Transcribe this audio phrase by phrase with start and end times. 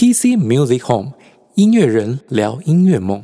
[0.00, 1.12] PC Music Home
[1.56, 3.22] 音乐人聊音乐梦。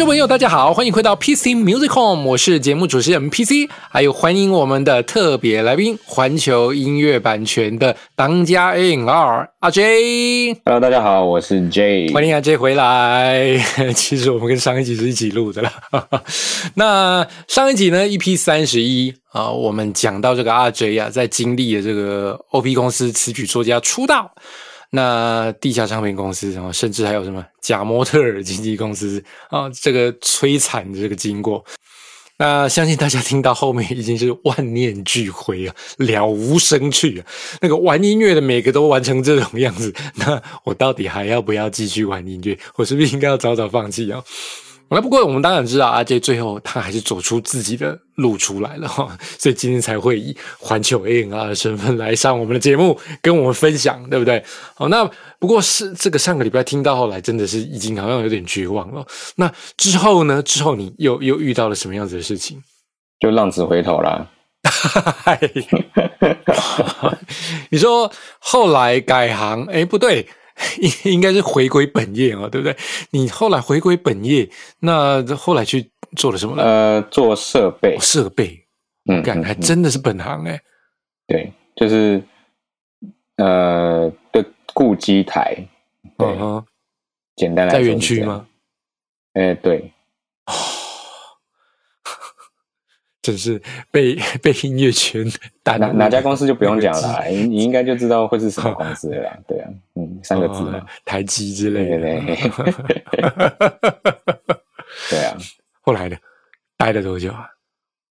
[0.00, 10.54] 众朋友，大家好，欢迎回到 PC Music Home，我是节目主持人 PC，还有欢迎我们的特别来宾，环球音乐版权的当家 A&R 阿 J。
[10.64, 12.10] Hello，大家好，我是 J。
[12.14, 13.58] 欢迎阿 J 回来。
[13.94, 15.70] 其实我们跟上一集是一起录的啦。
[16.76, 24.32] 那上一集呢，EP 三十一啊，我们讲到这个阿 J 啊，在经历了这个 OP 公司词曲作家出道，
[24.90, 31.64] 那地下唱片公司，然后甚至还有什么假模特儿经纪公司 啊，这个摧残的这个经过。
[32.38, 37.26] 那相信大家听到后面已经是万念俱灰啊，了无生趣啊。
[37.60, 42.58] 那个玩音乐的每个都玩成这种样子，那我到底还要不要继续玩音乐？
[42.76, 44.24] 我是不是应该要早早放弃啊？
[44.92, 54.44] 那不过我们当然知道，阿 J 最后他还是走出自己的路出来了哈，所以今天才会以环球 A&R 的身份来上我们的节目，跟我们分享，对不对？
[54.74, 59.06] 好， 那不过是这个上个礼拜听到后来，真的是已经好像有点绝望了。
[59.36, 60.42] 那之后呢？
[60.42, 62.60] 之后你又又遇到了什么样子的事情？
[63.20, 64.26] 就浪子回头啦。
[64.62, 65.38] 嗨，
[67.70, 69.64] 你说后来改行？
[69.66, 70.26] 哎，不对，
[71.04, 72.76] 应应该是回归本业哦，对不对？
[73.10, 74.48] 你后来回归本业，
[74.80, 76.62] 那后来去做了什么呢？
[76.62, 78.64] 呃，做设备，设备，
[79.10, 80.60] 嗯，干，还嗯真的是本行哎。
[81.26, 82.22] 对，就是
[83.36, 84.44] 呃的
[84.74, 85.54] 顾机台，
[86.18, 86.64] 对，嗯哼，
[87.36, 88.46] 简单来说在园区吗？？
[89.34, 89.92] 哎，对，
[93.22, 95.24] 真是被 被音乐圈
[95.62, 99.38] 打哪哪家公司就不用讲了啦， 你你应该就知道会是什么公司了啦。
[99.46, 102.36] 对啊，嗯，三个字嘛哦，台积之对类对的。
[103.12, 103.22] 对，
[105.10, 105.36] 对啊。
[105.82, 106.16] 后来呢？
[106.76, 107.46] 待了多久啊？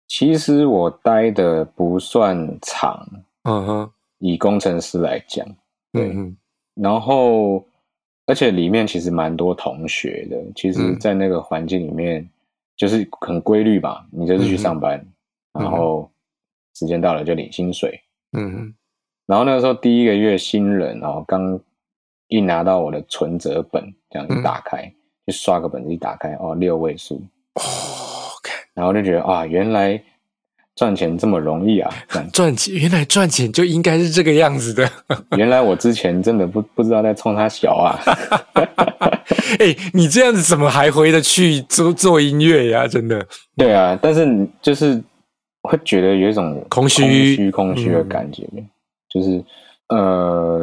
[0.06, 3.06] 其实我待的不算长，
[3.44, 5.47] 嗯哼，以工程师来讲，
[5.92, 6.34] 对嗯，
[6.75, 7.62] 然后，
[8.26, 10.36] 而且里面其实蛮多同学的。
[10.54, 12.26] 其实，嗯在那个环境里面，
[12.76, 14.06] 就是很规律吧。
[14.10, 14.98] 你就是去上班，
[15.52, 16.10] 嗯然后
[16.74, 18.00] 时间到了就领薪水。
[18.32, 18.74] 嗯哼，
[19.26, 21.60] 然后那个时候第一个月新人哦，刚
[22.28, 24.92] 一拿到我的存折本，这样打开，
[25.26, 27.22] 就刷个本子一打开，哦，六位数，
[27.54, 27.62] 哦，
[28.42, 30.02] 看然后就觉得啊，原来
[30.76, 31.90] 赚钱这么容易啊！
[32.32, 34.88] 赚钱，原来赚钱就应该是这个样子的。
[35.36, 37.98] 原来我之前真的不不知道在冲他小啊。
[39.60, 42.86] 哎、你这样子怎么还回得去做做音乐呀？
[42.88, 43.24] 真的，
[43.56, 45.00] 对啊，但是你就是
[45.62, 48.42] 会觉得有一种空虚空虚、空虚的嗯感觉，
[49.08, 49.42] 就是
[49.88, 50.60] 呃，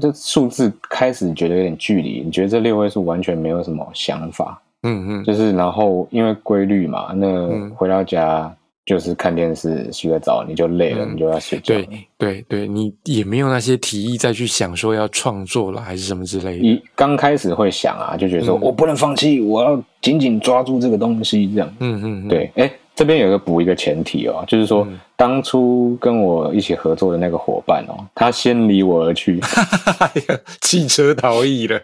[0.00, 8.52] 这数字开始觉得有点距离，你觉得这六位数完全没有什么想法，嗯嗯，就是然后因为规律嘛，那嗯回到家
[8.86, 11.84] 就是看电视、洗个澡，你就累了，嗯你就要睡觉了。
[11.86, 16.64] 对对对，你也没有那些提议再去想说要创作了，还是什么之类的。
[16.64, 21.74] 一刚开始会想啊，就觉得说、嗯我不能放弃，我要紧紧抓住这个东西，这样。
[21.80, 29.38] 嗯嗯，嗯，对，哎，这边有一个补一个前提哦，就是说、嗯当初跟我一起合作的那个伙伴哦，他先离我而去，
[30.00, 31.80] 哎呀，汽车逃逸了。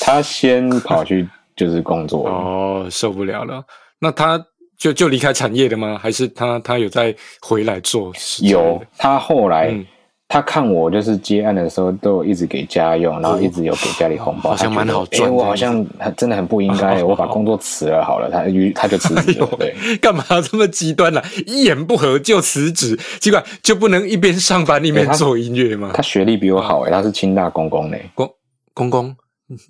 [0.00, 2.28] 他先跑去就是工作。
[2.28, 3.60] 哦，受不了了。
[3.98, 4.40] 那他
[4.82, 5.96] 就就离开产业的吗？
[6.02, 8.12] 还是他他有在回来做？
[8.40, 9.86] 有他后来、嗯
[10.32, 19.46] 他看我就是接案的时候都有一直给家用，然后一直有给家里红包，好像蛮好赚我好像很真的很不应该， 我把工作辞了好了，他于他就辞职了。
[19.58, 25.90] 对，干嘛这么极端呢、一言不合就辞职，奇怪就不能一边上班一边做音乐吗？
[25.92, 27.96] 他学历比我好诶，他是清大公公呢。
[28.14, 28.30] 公
[28.72, 29.14] 公公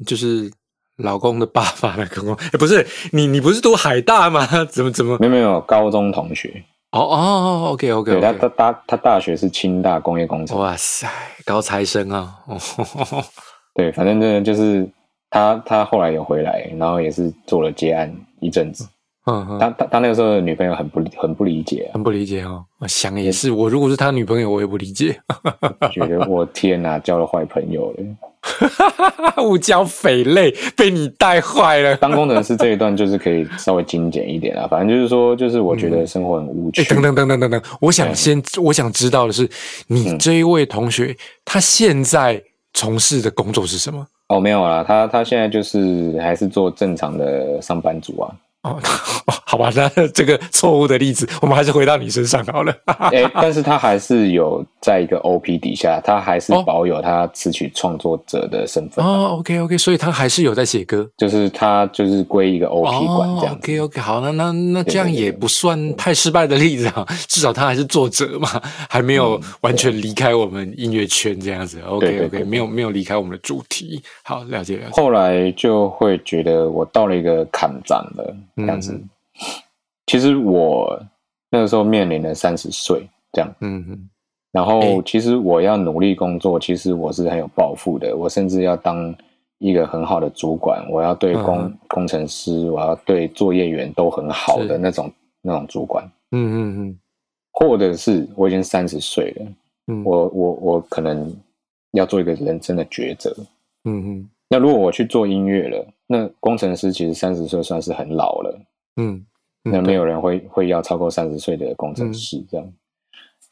[0.06, 0.48] 就是
[0.98, 4.46] 老公的爸爸的公公，欸、 不是你你不是读海大吗？
[4.70, 5.16] 怎么怎么？
[5.18, 10.58] 没有没有，高中同学，哦哦，OK OK 对他他大他大学是清大工业工程。
[10.58, 11.08] 哇塞，
[11.44, 12.34] 高材生啊！
[12.46, 12.58] 哦，
[13.74, 14.88] 对，反正呢就是
[15.30, 18.86] 他，他后来有回来，然后也是做了接案一阵子。
[19.24, 22.64] 嗯嗯，他他他那个时候的女朋友很不很不理解、啊，很不理解哦。
[22.80, 25.18] 我想也是，我如果是他女朋友，我也不理解。
[25.92, 28.04] 觉得我天哪、交了坏朋友了。
[29.42, 31.96] 误交匪类，被你带坏了。
[31.96, 36.82] 当工程师这一段就是可以稍微精简一点啊，反正就是说，就是我觉得生活很无趣。
[36.82, 39.48] 哎，等等等等等等，我想先，我想知道的是，
[39.86, 42.42] 你这一位同学，他现在
[42.74, 44.06] 从事的工作是什么？
[44.28, 48.34] 哦，没有啦，他他现在就是还是做正常的上班族啊。
[48.62, 48.78] 哦，
[49.44, 52.72] 好吧，那这个错误的例子，我们还是回到你身上好了。
[52.86, 59.04] 哎，但是他还是有在一个 OP 底下，他还是保有他词曲创作者的身份。
[59.04, 63.54] 哦，OK OK，所以他还是有在写歌，就是他就是归一个 OP 管这样。
[63.56, 68.48] OK OK，好，那那那这样也不算太失败的例子啊，至少他还是作者嘛，
[68.88, 71.80] 还没有完全离开我们音乐圈这样子。
[71.84, 74.00] OK OK，没有没有离开我们的主题。
[74.22, 74.92] 好，了解了解。
[74.92, 78.34] 后来就会觉得我到了一个坎站了。
[78.56, 79.00] 这样子，
[80.06, 81.00] 其实我
[81.50, 84.08] 那个时候面临了三十岁这样，嗯嗯，
[84.50, 89.14] 然后其实我要努力工作，其实我是很有抱负的，我甚至要当
[89.58, 95.10] 一个很好的主管，我要对工工程师，我要对作业员都很好的那种
[95.40, 96.98] 那种主管，嗯嗯嗯，
[97.52, 99.46] 或者是我已经三十岁了，
[99.86, 101.34] 嗯，我我我可能
[101.92, 103.34] 要做一个人生的抉择，
[103.84, 104.28] 嗯嗯。
[104.48, 108.60] 那如果我去做音乐了，那工程师其实三十岁算是很老了，
[108.96, 109.24] 嗯，
[109.62, 112.72] 那没有人会会要超过三十岁的工程师这样。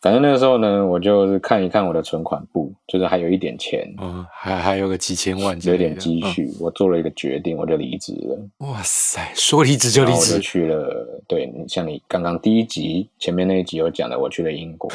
[0.03, 6.51] 反正那个时候呢，我就是看一看我的存款簿，就是还有一点钱，嗯，还还有个几千万，有点积蓄。
[6.61, 8.67] 我做了一个决定，我就离职了。
[8.67, 11.23] 哇塞，说离职就离职，去了。
[11.27, 14.91] 对，像你刚刚第一集前面那一集有讲的，我去了英国。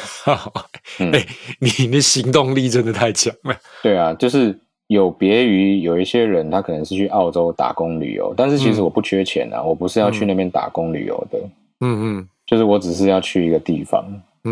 [1.12, 1.26] 哎，
[1.58, 3.56] 你的行动力真的太强了。
[3.82, 4.56] 对啊，就是。
[4.88, 11.38] 有别于有一些人，他可能是去澳洲打工旅游，但是其实我不缺钱啊，我不是要去那边打工旅游的，
[11.80, 14.04] 嗯嗯，就是我只是要去一个地方，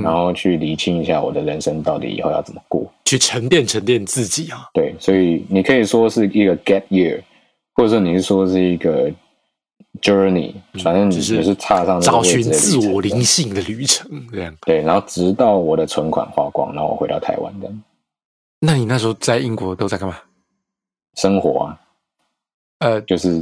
[0.02, 4.68] 然后去理清一下我的人生到底以后要怎么过，去沉淀沉淀自己啊。
[4.74, 7.20] 对，所以你可以说是一个 get year，
[7.74, 9.08] 或者说你是说是一个
[10.02, 10.52] journey，
[10.82, 14.52] 反正只是踏上找寻自我灵性的旅程这样。
[14.66, 17.82] 对，然后直到我的存款花光，然后我回到台湾这样。
[18.60, 20.16] 那你那时候在英国都在干嘛？
[21.16, 21.80] 生活啊，
[22.80, 23.40] 呃，就是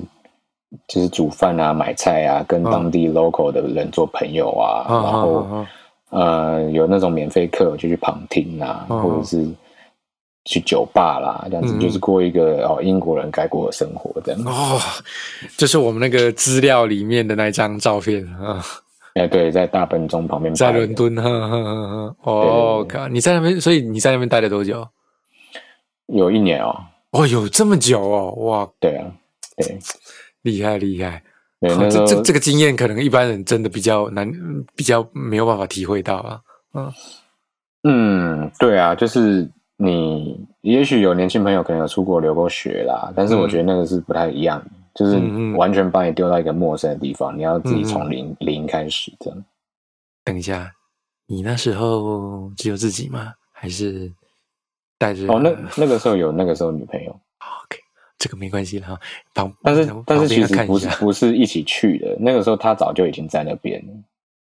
[0.88, 5.66] 就是煮饭啊，买菜啊，跟当地 local 的人做朋友啊，然后
[6.10, 9.48] 呃，有那种免费课就去旁听啊，或者是
[10.44, 14.42] 去酒吧啦，这样子就是过一个哦英国人该过的生活这样。
[14.44, 14.78] 哦，
[15.56, 18.62] 就是我们那个资料里面的那张照片啊。
[19.14, 22.16] 哎，对，在大本钟旁边，在伦敦，呵呵呵呵。
[22.22, 24.86] 哦，靠，你在那边，所以你在那边待了多久？
[26.12, 26.74] 有一年哦。
[27.10, 28.70] 哦，有这么久哦，哇！
[28.80, 29.12] 对啊，
[29.56, 29.78] 对，
[30.42, 31.22] 厉害厉害。
[31.60, 34.32] 这这这个经验，可能一般人真的比较难，
[34.74, 36.40] 比较没有办法体会到啊。
[36.72, 36.92] 嗯
[37.82, 44.64] 嗯，对啊，就是你也许有年轻朋友可能有出国留过学啦，但是我觉得那个是不太一样，
[44.94, 45.20] 就是
[45.56, 49.44] 完全把你丢到一个陌生的地方，你要自己从零零开始这样。
[50.24, 50.72] 等一下，
[51.26, 53.34] 你那时候只有自己吗？
[53.52, 54.10] 还是？
[55.28, 57.78] 哦，那那个时候有那个时候女朋友，OK，
[58.18, 58.98] 这个没关系哈。
[59.62, 63.92] 但是但是其实不是不是一起去的，那个时候他早就已经在那边了。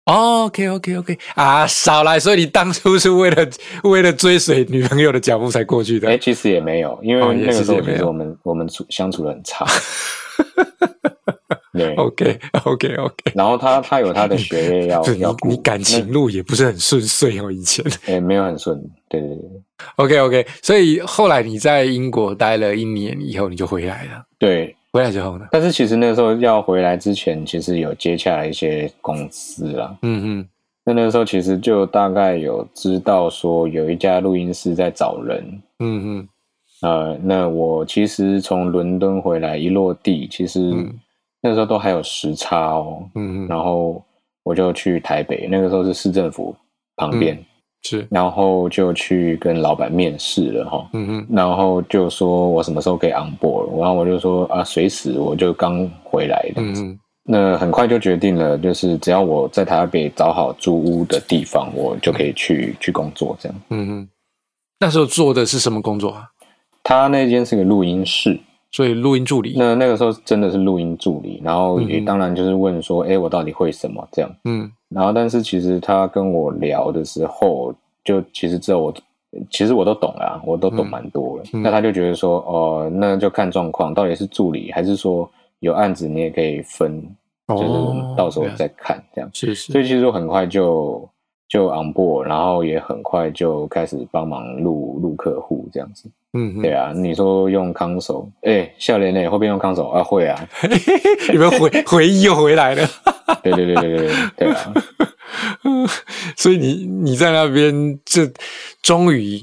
[0.04, 3.48] OK OK OK 啊，少来，所以你当初是为了
[3.84, 6.08] 为了追随女朋友的脚步才过去的？
[6.08, 9.64] 哎，其实也没有，因为那个时候其实我们我们处相处的很差。
[11.72, 13.32] 对，OK OK OK。
[13.34, 18.78] 然后他他有他的学业要要你感情路也不是很顺遂哦，以前哎没有很顺，
[19.08, 19.48] 对对对。
[19.96, 24.22] OK OK，所以后来你在英国待了一年以后，你就回来了。
[24.38, 25.46] 对，回来之后呢？
[25.50, 29.96] 但是其实那个时候要回来之前，其实有接洽一些公司啦。
[30.02, 30.48] 嗯嗯。
[30.84, 35.62] 那那个时候其实就大概有知道说有一家录音室在找人。
[35.78, 36.28] 嗯嗯。
[36.82, 40.70] 呃，那我其实从伦敦回来一落地，其实。
[41.42, 44.00] 那时候都还有时差哦，嗯嗯，然后
[44.44, 46.54] 我就去台北，那个时候是市政府
[46.96, 47.36] 旁边，
[47.82, 64.08] 是，然后就去跟老板面试了哈，嗯嗯，然后就说我什么时候可以 on board，然后我就说啊，随时，我就刚回来的，嗯嗯，那很快就决定了，就是只要我在台北找好租屋的地方，我就可以去去工作这样，嗯嗯，
[64.78, 66.28] 那时候做的是什么工作啊？
[66.84, 68.38] 他那间是个录音室。
[68.72, 74.34] 所以录音助理，那那个时候真的是录音助理，然后也当然就是问说，哎，我到底会什么这样？
[74.44, 78.94] 嗯，然后但是其实他跟我聊的时候，就其实知道我，
[79.50, 81.44] 其实我都懂了，我都懂蛮多了。
[81.52, 87.02] 那他就觉得说，哦，那就看状况，到底是助理还是说有案子你也可以分，
[87.48, 89.30] 就是到时候再看这样。
[89.34, 89.70] 是是。
[89.70, 91.06] 所以其实我很快就
[91.52, 96.08] 就 on board，然后也很快就开始帮忙录录客户这样子。
[96.32, 99.20] 嗯，对啊，你说用康手，哎，笑脸呢？
[99.24, 100.02] 会不会用康手啊？
[100.02, 100.48] 会啊，
[101.30, 102.88] 你们回回忆又回来了。
[103.44, 104.72] 对对对对对对啊！
[106.38, 108.26] 所以你你在那边，这
[108.80, 109.38] 终于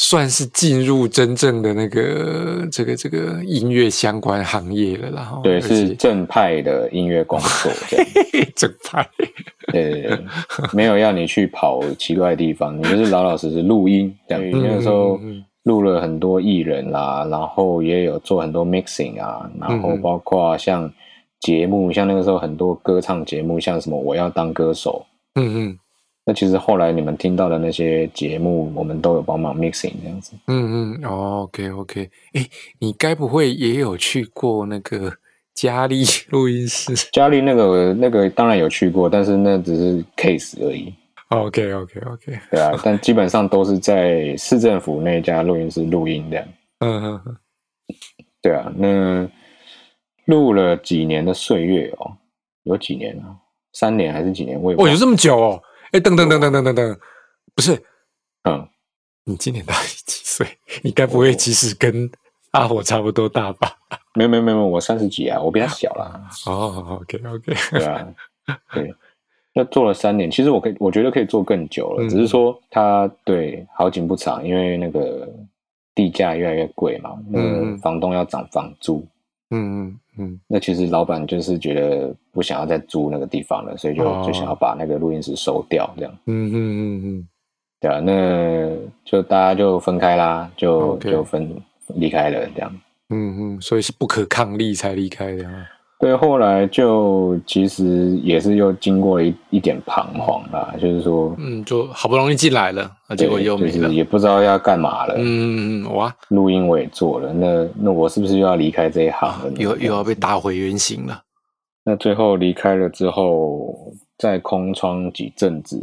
[0.00, 5.40] 算是进入真正的那个这个这个音乐相关行业了啦。
[5.42, 7.72] 对，是正派的音乐工作，
[8.54, 9.06] 正派。
[9.72, 10.08] 对，
[10.72, 14.16] 没有要你去跑奇怪的地方，你就是老老实实录音。
[14.28, 15.20] 这样，那个时候
[15.64, 20.90] 录了很多艺人啦，然后也有做很多 mixing 啊，然后包括像
[21.40, 25.78] 节目，像那个时候很多歌唱节目，像什么我要当歌手，嗯嗯。
[26.28, 30.36] 那其实后来你们听到的那些节目，我们都有帮忙 mixing 这样子。
[30.46, 32.46] 嗯嗯，OK OK，哎，
[32.78, 35.10] 你该不会也有去过那个
[35.54, 36.94] 嘉利录音室？
[37.14, 40.92] 嘉利那个那个当然有去过，但是那只是 case 而已。
[41.28, 46.46] OK OK OK，对啊，但基本上都是在市政府那家录音室录音这样。
[46.80, 47.36] 嗯嗯嗯，
[48.42, 49.26] 对啊，那
[50.26, 52.12] 录了几年的岁月哦，
[52.64, 53.34] 有几年啊？
[53.72, 54.60] 三年还是几年？
[54.60, 55.62] 我哦，有这么久哦。
[55.92, 57.00] 哎，等等等等等等等，
[57.54, 57.82] 不是，
[58.44, 58.68] 嗯，
[59.24, 60.46] 你今年大几岁？
[60.82, 62.10] 你该不会其实跟
[62.52, 63.76] 阿火差不多大吧？
[64.14, 66.28] 没有没有没有，我三十几啊，我比他小啦。
[66.46, 68.08] 哦，OK OK，对啊，
[68.72, 68.94] 对，
[69.54, 75.28] 那做了三年，其实我可以，我觉得可以做更久了，只是说他对好景不长，因为那个
[75.94, 79.06] 地价越来越贵嘛，那个房东要涨房租。
[79.50, 86.12] 嗯嗯嗯，那其实老板就是觉得不想要再租那个地方了，所以就就想要把那个录音室收掉，这样。
[86.26, 87.28] 嗯嗯嗯嗯，
[87.80, 91.54] 对啊，那就大家就分开啦，就就分
[91.94, 92.80] 离开了这样。
[93.10, 95.44] 嗯嗯，所以是不可抗力才离开的。
[95.98, 105.14] 对，后来就其实也是又经过一一点彷徨啦，就是说，嗯，就好不容易进来了，结果又没了，也不知道要干嘛了。
[105.16, 109.52] 嗯嗯嗯，哇，录音我也做了，那那我是不是又要离开这一行了？
[109.58, 111.22] 又又要被打回原形了？
[111.84, 113.74] 那最后离开了之后。
[114.20, 115.80] 在空窗几阵子，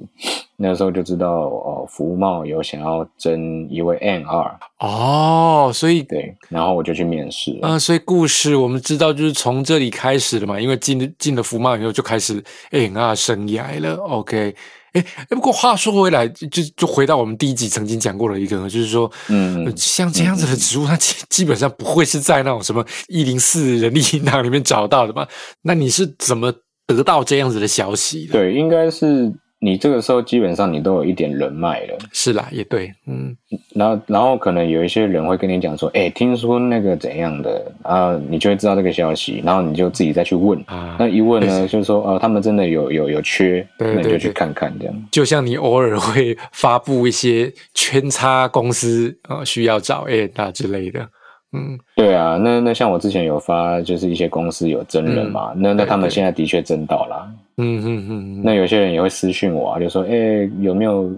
[0.58, 7.78] 那时候就知道哦，福茂有想要争一位 N 二哦，所以对，然后我就去面试啊。
[7.78, 13.96] 所以故事我们知道就是从这里开始的嘛，因为进进了福茂以后就开始 N 二生涯了。
[13.96, 14.56] OK，
[14.94, 25.28] 哎哎，不过话说回来，就就回到我们第一集曾经讲过的一个，就是说，嗯，像这样子的植物，它基基本上不会是在那种什么一零四人力银行里面找到的嘛？
[25.64, 26.54] 那你是怎么？
[26.88, 29.34] 得到这样子的消息的，对，应该是
[29.66, 33.36] 你这个时候基本上你都有一点人脉了，是啦，也对，嗯，
[33.74, 51.10] 然后然后可能有一些人会跟你讲说，哎，听说那个怎样的啊，你就会知道这个消息，然后你就自己再去问，啊，那一问呢，就是说，哦，他们真的有有有缺，那你就去看看这样，就像你偶尔会发布一些圈差公司啊，需要找 A 大之类的。
[51.54, 61.10] 嗯，对啊，那那像我之前有发，就是一些公司有真人嘛，那那他们现在的确真到了，嗯嗯嗯，那有些人也会私讯我啊，就说，哎，有没有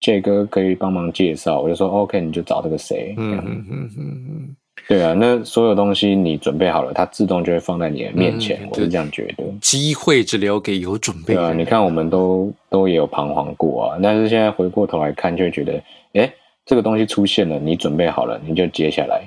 [0.00, 1.60] 这哥可以帮忙介绍？
[1.60, 11.34] 我就说，OK，你就找这个谁，嗯嗯嗯嗯，对啊，那所有东西你准备好了，它自动就会放在你的面前，我是这样觉得，机会只留给有准备。
[11.34, 16.30] 对啊，你看我们都都也有彷徨过啊，但是现在回过头来看，就会觉得，哎，
[16.68, 19.22] 这个东西出现了，你准备好了，你就接下来。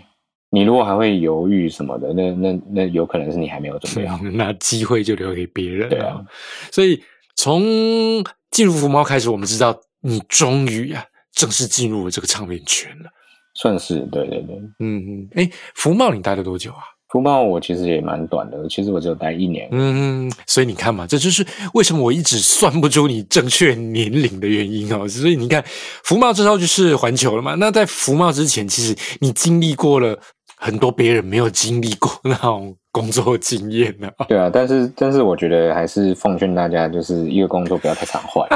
[0.51, 6.23] 你如果还会犹豫什么的，那那那有可能是你还没有准备好， 那机会就留给别人了。
[6.71, 7.01] 所以
[7.35, 13.09] 从进入福猫开始，我们知道你终于啊正式进入了这个唱片圈了，
[13.55, 15.29] 算是对对对，嗯嗯。
[15.33, 16.83] 哎，福茂你待了多久啊？
[17.11, 19.67] 福茂我其实也蛮短的，其实我只有待一年。
[19.71, 20.31] 嗯嗯。
[20.47, 25.07] 所以你看嘛，这就是为什么我一直算不出你正确年龄的原因哦。
[25.07, 25.63] 所以你看，
[26.03, 27.55] 福茂之后就是环球了嘛。
[27.55, 30.17] 那在福茂之前，其实你经历过了。
[30.63, 34.07] 很多别人没有经历过那种工作经验呢。
[34.27, 38.47] 对啊，但是但是我觉得还是奉劝大家，就是一个工作不要太常换，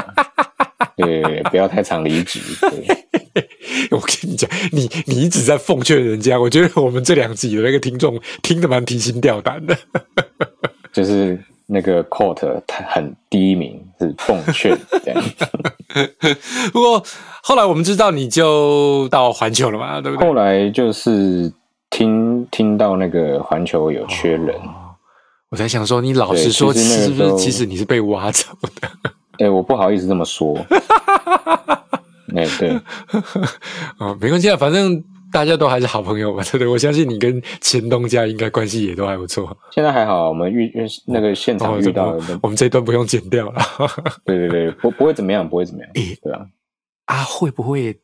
[0.96, 2.38] 对，不要太常离职。
[3.92, 9.76] 我跟你讲，你你一直在奉劝人家，我觉得我们这两集的那个听众听得蛮提心吊胆的。
[10.92, 15.22] 就是那个 quote 很第一名是奉劝这样。
[16.72, 17.02] 不过
[17.42, 20.26] 后来我们知道你就到环球了嘛，对不对？
[20.26, 21.52] 后来就是。
[21.88, 24.54] 听听到那个环球有缺人，
[25.50, 28.44] 我在想说，你老实说，是不是其实你是被挖走
[28.80, 28.90] 的？
[29.38, 30.58] 哎，我不好意思这么说。
[32.34, 32.70] 哎，对，
[33.98, 35.02] 哦，没关系啊，反正
[35.32, 36.66] 大家都还是好朋友嘛，对不对？
[36.66, 39.56] 我相信你跟前东家应该关系也都还不错。
[39.70, 43.62] 现在还好，我们遇遇那个现场遇到，我们这段不用剪掉了。
[44.24, 45.90] 对对对，不不会怎么样，不会怎么样。
[45.94, 46.46] 对啊，
[47.06, 47.98] 啊，会不会？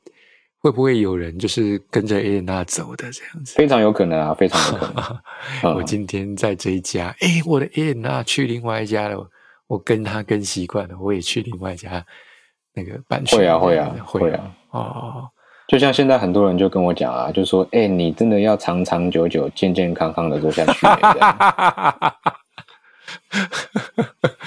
[0.62, 3.54] 会不会有人就是跟着 A 娜走的这样子？
[3.56, 4.92] 非常有可能啊，非常有可
[5.60, 5.74] 能。
[5.74, 9.28] 我今天在这一家，哎，我的 A 娜去另外一家了，
[9.66, 12.06] 我跟他跟习惯了，我也去另外一家
[12.74, 13.38] 那个版权。
[13.38, 14.50] 会啊，会啊，会啊。
[14.70, 15.28] 哦，
[15.68, 20.86] 就像现在很多人就跟我讲啊，就说：“哎，你真的要长长久久、健健康康的做下去。”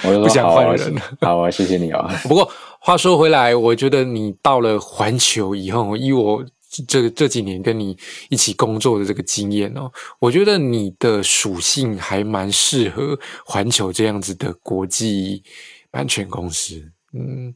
[0.04, 0.74] 我就说：“好啊，
[1.20, 2.48] 好啊，谢谢你啊。”不过
[2.80, 6.44] 话说回来，我觉得你到了环球以后，以我
[6.88, 7.96] 这这几年跟你
[8.28, 15.42] 一起工作的这个经验哦，我觉得你的属性还蛮适合环球这样子的国际
[15.90, 16.92] 版权公司。
[17.12, 17.54] 嗯。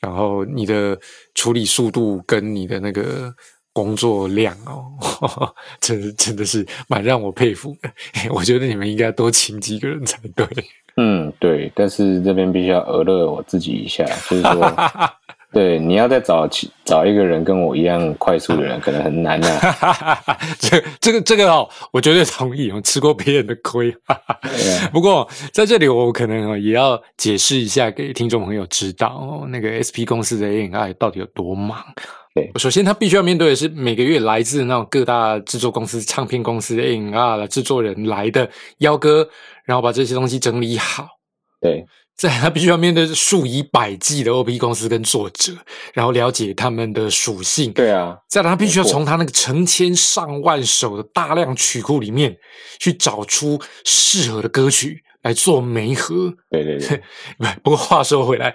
[0.00, 0.98] 然后你的
[1.34, 3.32] 处理速度跟你的那个
[3.72, 4.92] 工作量哦，
[5.80, 7.90] 真真的是蛮让我佩服的。
[8.30, 10.46] 我觉得你们应该多请几个人才对。
[10.96, 11.70] 嗯，对。
[11.74, 14.74] 但是这边必须要娱乐我自己一下，就是说。
[15.52, 16.48] 对，你要再找
[16.84, 20.18] 找一个人跟我一样快速的人，可能很难啊。
[20.60, 22.70] 这、这个、这个哦，我绝对同意。
[22.70, 23.92] 我吃过别人的亏。
[24.92, 31.84] 不过在这里，我可能也要解释一下给听众朋友知道哦，那个 SP 公司的 AI 到底有多忙。
[32.32, 39.28] 对，首先他必须要面对的是每个月来自那种各大制作公司、唱片公司 AI 的制作人来的邀歌，
[39.64, 41.08] 然后把这些东西整理好。
[41.60, 41.84] 对。
[42.20, 45.54] 在他必须要面对数以百计的 OP 公司跟作者，
[45.94, 47.72] 然后了解他们的属性。
[47.72, 52.36] 对啊，再他必须要从他那个成千上万首的大量曲库里面
[52.78, 56.30] 去找出适合的歌曲来做媒合。
[56.50, 57.00] 对对 对，
[57.62, 58.54] 不过话说回来，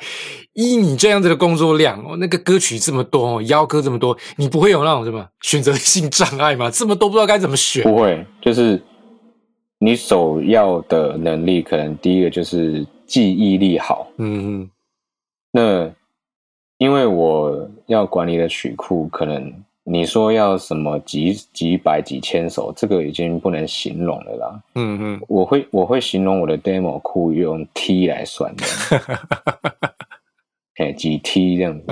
[0.53, 6.69] 依你这样子的工作量哦，那个歌曲这么多哦，邀歌这么多，你不会有那种什么选择性障碍吗？
[6.69, 7.81] 这么多不知道该怎么选？
[7.81, 8.79] 不会，就是
[9.79, 12.85] 你首要的能力，可能第一个就是。
[13.07, 14.69] 记忆力好，嗯嗯，
[15.51, 15.91] 那
[16.77, 28.65] 因为我要管理的曲库，可能你说要什么几几百几千首，这个已经不能形容了啦，嗯嗯，我会我会形容我的 demo 库用 T 来算的，
[30.77, 31.85] 哎，几 T 这样子。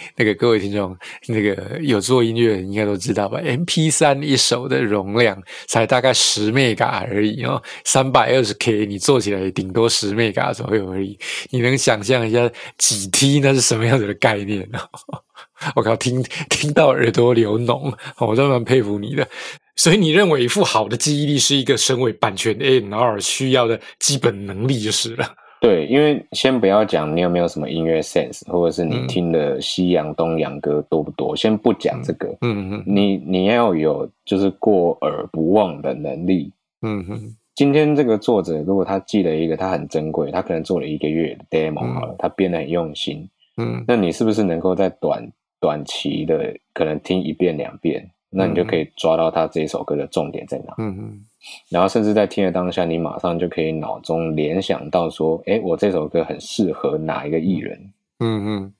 [0.16, 11.18] 那个各位听众，那个有做音乐应该都知道吧？M P 三一首的容量才大概十 mm 而已哦，三百二十 K 你做起来顶多十 mm 左右而已。
[11.50, 14.78] 你能想象一下几 T 那是什么样子的概念呢？
[15.74, 19.26] 我靠，听听到耳朵流脓，我真蛮佩服你的。
[19.74, 25.34] 所以你认为一副好的记忆力是一个身为版权 A N R 需要的基本能力就是了。
[25.60, 32.28] 对，因为先不要讲你有没有什么音乐 sense，或者是你听的西洋、东洋歌多不多，先不讲这个。
[32.42, 36.52] 嗯嗯，你你要有就是过耳不忘的能力。
[36.82, 43.28] 嗯哼，今天这个作者如果他记了一个他很珍贵，他可能做了一个月的 demo 好了，他编的很用心。
[43.56, 45.28] 嗯，那你是不是能够在短
[45.60, 50.74] 短期的可能听一遍两遍，那你就可以抓到他这一首歌的重点在哪？
[50.78, 51.20] 嗯嗯。
[51.70, 58.72] 然后甚至在听的当下，你马上就可以脑中联想到说：“哎，我这首歌很适合哪一个艺人？”嗯嗯。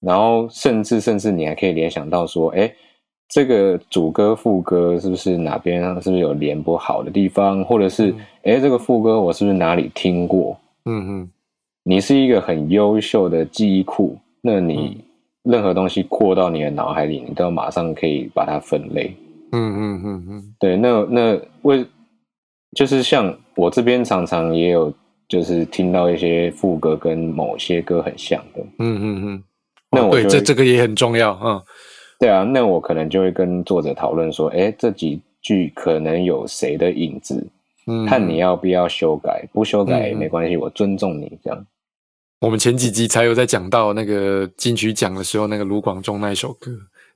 [0.00, 2.72] 然后甚至甚至你还可以联想到说：“哎，
[3.28, 7.64] 这个主歌副歌是不是哪边是不是有连不好的地方？
[7.64, 11.30] 或者是哎，这个副歌我是不是哪里听过？”嗯嗯。
[11.82, 15.02] 你是一个很优秀的记忆库，那你
[15.42, 19.14] 任何东西过到你的脑海里，你都马上可以把它分类。
[19.52, 21.86] 嗯嗯嗯嗯，对，那那为
[22.76, 24.92] 就是像我这边常常也有，
[25.28, 28.62] 就是听到一些副歌跟某些歌很像的。
[28.78, 29.44] 嗯嗯嗯，
[29.90, 31.62] 那我对这这个也很重要嗯，
[32.18, 37.46] 对啊，那我可能就会跟作者讨论说，哎，这几句可能有谁的影子？
[37.86, 41.66] 嗯，看你要不要修改，不修改也没关系，我尊重你这样。
[42.40, 46.70] 我们前几集才有在讲到那个金曲奖的时候，那个卢广仲那一首歌。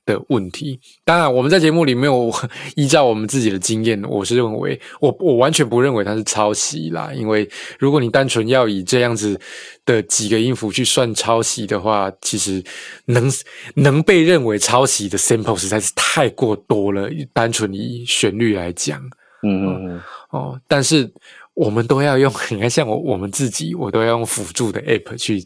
[0.05, 2.31] 的问题，当然我们在节目里没有
[2.75, 9.39] 依照我们自己的经验，我是认为我我完全不认为它是抄袭啦，因为如果你单纯要以这样子
[9.85, 12.63] 的几个音符去算抄袭的话，其实
[13.05, 13.31] 能
[13.75, 19.01] 能被认为抄袭的 sample 实在是太过多了，单纯以旋律来讲，
[19.43, 20.01] 嗯嗯嗯。
[20.29, 21.11] 哦，但是。
[21.55, 25.43] 我们都要用，你看，像我我们自己，我都要用辅助的 app 去。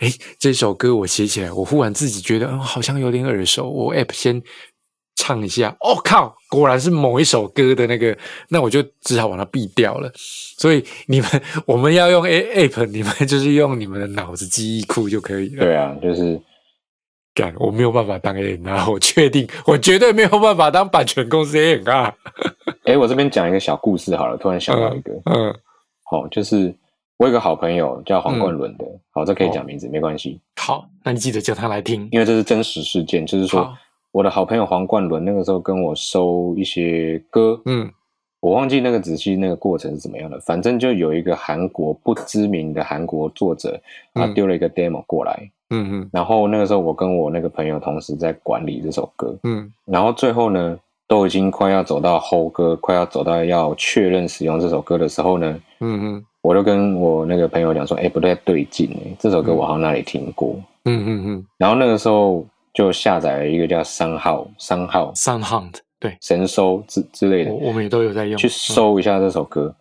[0.00, 3.70] 哎，这首歌我写起来，我忽然自己觉得，嗯，好像有点耳熟。
[3.70, 4.42] 我 app 先
[5.14, 8.16] 唱一下，哦靠，果然是某一首歌的那个，
[8.48, 10.12] 那我就只好把它毙掉了。
[10.58, 11.30] 所以你们
[11.64, 15.64] 我们要用 a app，你们 就是用你们的脑子记忆库就可以了。
[15.64, 16.40] 对啊，就是
[17.34, 22.14] 干，我没有办法当 A N R，我确定，我绝对没有办法当版权公司 A N R。
[22.84, 25.54] 哎，我这边讲一个小故事好了，突然想到一个，嗯，
[26.04, 26.74] 好，就是
[27.16, 30.40] 我有个好朋友叫黄冠伦的，好，这可以讲名字没关系。
[30.56, 33.72] 好，那你记得叫他来听，因为这是真实事件，就是说
[34.10, 37.90] 我的好朋友黄冠伦那个时候跟我收一些歌，嗯，
[38.40, 43.80] 我忘记那个仔细那个过程是怎么样的，反正就有一个韩国不知名的韩国作者，
[44.12, 50.78] 他丢了一个 demo 过来，嗯嗯，然后那个时候我跟我那个朋友同时在管理这首歌，嗯，然后最后呢，
[51.12, 65.12] 都已经快要走到后歌，快要走到要确认使用这首歌的时候呢，嗯嗯，我就跟我那个朋友讲说，哎，不太对劲哎，这首歌我好像哪里听过，嗯嗯嗯，然后那个时候就下载了一个叫三号三号。
[65.14, 65.74] 三 hunt。
[66.00, 68.34] 对，神搜之之类的，我们也都有在用。
[68.38, 69.74] 去搜一下这首歌，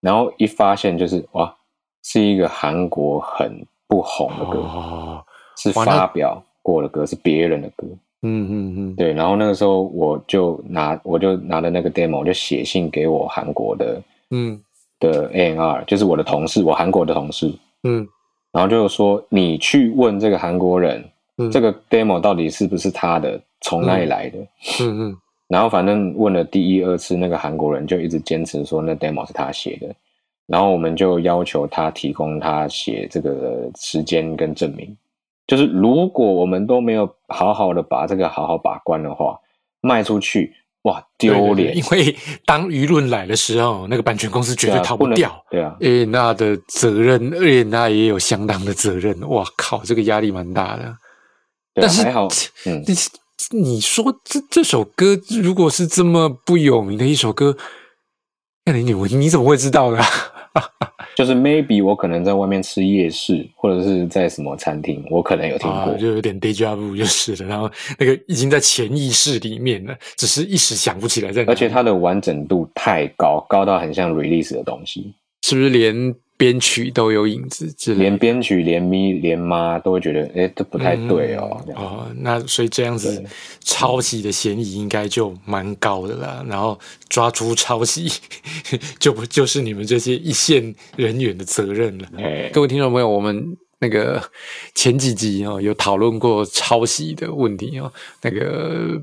[0.00, 1.52] 然后一发现就是哇，
[2.04, 4.64] 是一个韩国很不红的歌，
[5.56, 7.88] 是发表过的歌，是别人的歌。
[8.26, 9.12] 嗯嗯嗯，对。
[9.12, 14.60] 然后那个时候我就拿，我就拿了那个 demo，我就写信给我韩国的，嗯，
[14.98, 17.52] 的 A N R，就是我的同事，我韩国的同事。
[17.84, 18.06] 嗯，
[18.52, 21.04] 然后就说你去问这个韩国人，
[21.38, 24.38] 嗯这个 demo 到底是不是他的，从哪里来的？
[24.80, 25.16] 嗯嗯。
[25.48, 29.94] 然后反正问了第一二次，那个韩国人就一直坚持说那 demo 是他写的，
[30.46, 34.96] 然后我们就要求他提供他写这个时间跟证明。
[35.46, 39.38] 就是如果我们都没有好好的把这个好好把关的话，
[39.80, 41.76] 卖出去哇丢脸！
[41.76, 45.44] 因为当舆论来的时候，那个版权公司绝对逃不掉。
[45.50, 49.20] 对啊，诶，那的责任，诶，那也有相当的责任。
[49.28, 50.96] 哇靠，这个压力蛮大的。
[51.74, 52.28] 但是还好，
[52.66, 52.82] 嗯。
[53.50, 57.56] 你说这这首歌如果是这么不有名的一首歌，
[58.64, 60.02] 那你你你怎么会知道呢？
[61.16, 67.48] 就是 maybe 我可能在外面吃夜市，或者是在什么餐厅，我可能有听过，就有点 deja vu 就是了。
[67.48, 71.52] 然后那个已经在潜意识里面了，只是一时想不起来在哪。
[71.52, 76.14] 而且它的完整度太高，高到很像 release 的东西，是不是连？
[76.36, 81.60] 编曲都有影子，连编曲、连咪、连妈都会觉得，哎，这不太对哦。
[81.74, 83.24] 哦，那所以这样子
[83.60, 86.44] 抄袭的嫌疑应该就蛮高的了。
[86.48, 88.10] 然后抓出抄袭，
[89.00, 92.08] 就不就是你们这些一线人员的责任了。
[92.52, 94.22] 各位听众朋友，我们那个
[94.74, 99.02] 前几集哦有讨论过抄袭的问题哦，那个。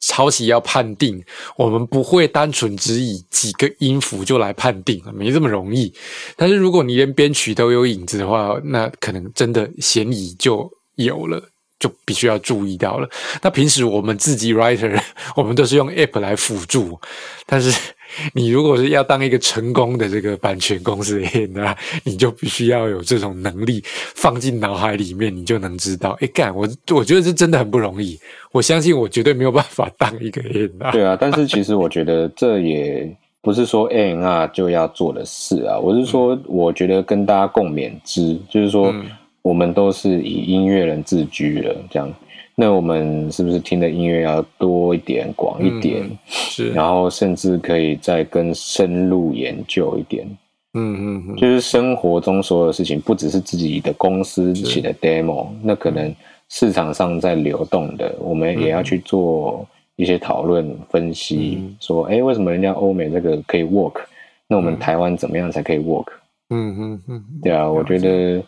[0.00, 1.22] 抄袭要判定，
[1.56, 5.92] 我们不会单纯只以几个音符就来判定没这么容易。
[6.36, 11.48] 但是如果你连编曲都有影子的话，那可能真的嫌疑就有了。
[11.80, 13.08] 就必须要注意到了。
[13.40, 15.02] 那平时我们自己 writer，
[15.34, 17.00] 我们都是用 app 来辅助。
[17.46, 17.74] 但是
[18.34, 26.16] 你如果是要当一个成功的这个版权公司的那 你就必须要有这种能力放进脑海里面，你就能知道。
[26.20, 28.18] 哎，干我我觉得这真的很不容易。
[28.52, 35.78] 我相信我绝对没有办法当一个 A N 对啊，但是其实我觉得这也不是说 A N R 就要做的事啊。
[35.78, 38.94] 我是说，我觉得跟大家共勉之，就是说。
[39.42, 42.14] 我们都是以音乐人自居了，这样，
[42.54, 46.04] 那我们是不是听的音乐要多一点、广一点？
[46.26, 50.26] 是，然后甚至可以再更深入研究一点。
[50.74, 56.14] 嗯嗯嗯，就是生活中所有事情，不只是自己的公司写的 demo，那可能
[56.48, 64.02] 市场上在流动的，我们也要去做一些讨论、分析，说，哎，为什么人家欧美这个可以 work？
[64.46, 66.06] 那我们台湾怎么样才可以 work？
[66.50, 68.42] 嗯嗯嗯，对啊，我觉得。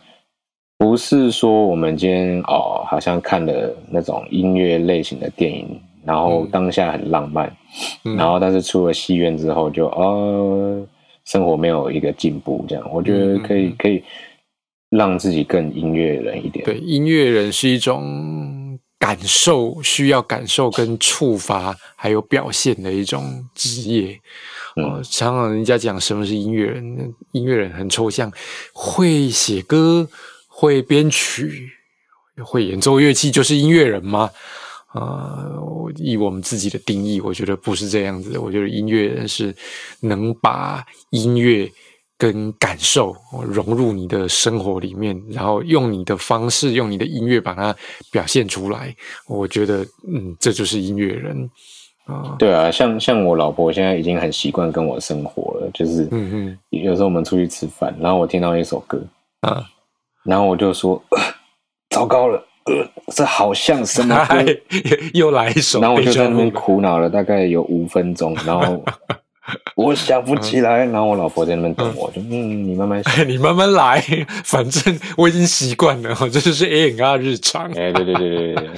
[0.83, 7.49] 不是说我们今天哦，好像看了那种音乐类型的电影，然后当下很浪漫，
[8.17, 10.85] 然后但是出了戏院之后就哦，
[11.23, 14.03] 生活没有一个进步，这样我觉得可以可以
[14.89, 16.65] 让自己更音乐人一点。
[16.65, 23.23] 对，音乐人是一种感受，需要感受跟触发，还有表现的一种
[23.55, 24.19] 职业。
[24.75, 28.29] 哦，常常人家讲什么是音乐人，音乐人很抽象，
[28.73, 30.09] 会写歌。
[30.63, 31.69] 会编曲、
[32.45, 34.31] 会演奏乐器就是音乐人吗？
[34.93, 35.43] 啊，
[35.97, 38.39] 以我们自己的定义，我觉得不是这样子。
[38.39, 39.53] 我觉得音乐人是
[39.99, 41.69] 能把音乐
[42.17, 43.13] 跟感受
[43.45, 47.75] 融入你的生活里面，然后用你的方式，用你的音乐把它
[48.09, 48.95] 表现出来。
[49.27, 51.49] 我觉得，嗯，这就是音乐人
[52.05, 52.37] 啊。
[52.39, 59.05] 对啊，像像我老婆现在已经很习惯跟我生活了，就是嗯嗯，有时候我们出去吃饭，然后我听到一首歌
[59.41, 59.61] 啊。
[60.23, 61.01] 然后我就说，
[61.89, 64.43] 糟糕了，呃，这好像什么歌？
[65.13, 65.81] 又来一首。
[65.81, 68.33] 然后我就在那边苦恼了，大概有五分钟。
[68.45, 68.83] 然后
[69.75, 70.85] 我想不起来。
[70.85, 74.01] 然后我老婆在那边等我，就嗯，你慢慢想， 你慢慢来，
[74.45, 76.15] 反正我已经习惯了。
[76.31, 77.69] 这就是 A N R 日常。
[77.71, 78.69] 哎，对对对对对。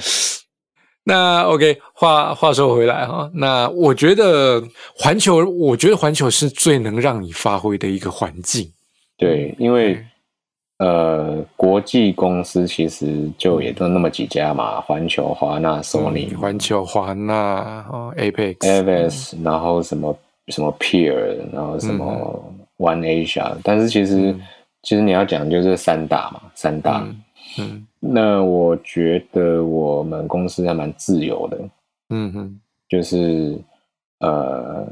[1.04, 4.60] 那 OK，话话说回来哈，那我觉得
[4.96, 8.68] 环球，我觉得环球是最能让你发挥的一个环境。
[9.16, 10.04] 对，因为。
[10.78, 20.14] 呃，国际公司其实就也都那么几家嘛，环球、华纳、索尼、环球、华纳、哦，Apex、a v s 然后什么
[20.48, 24.36] 什么 Peer，然后什么 One Asia，但是其实
[24.82, 27.02] 其实你要讲就是三大嘛，三大。
[27.58, 31.58] 嗯，那我觉得我们公司还蛮自由的。
[32.10, 33.58] 嗯哼，就是
[34.20, 34.86] 呃，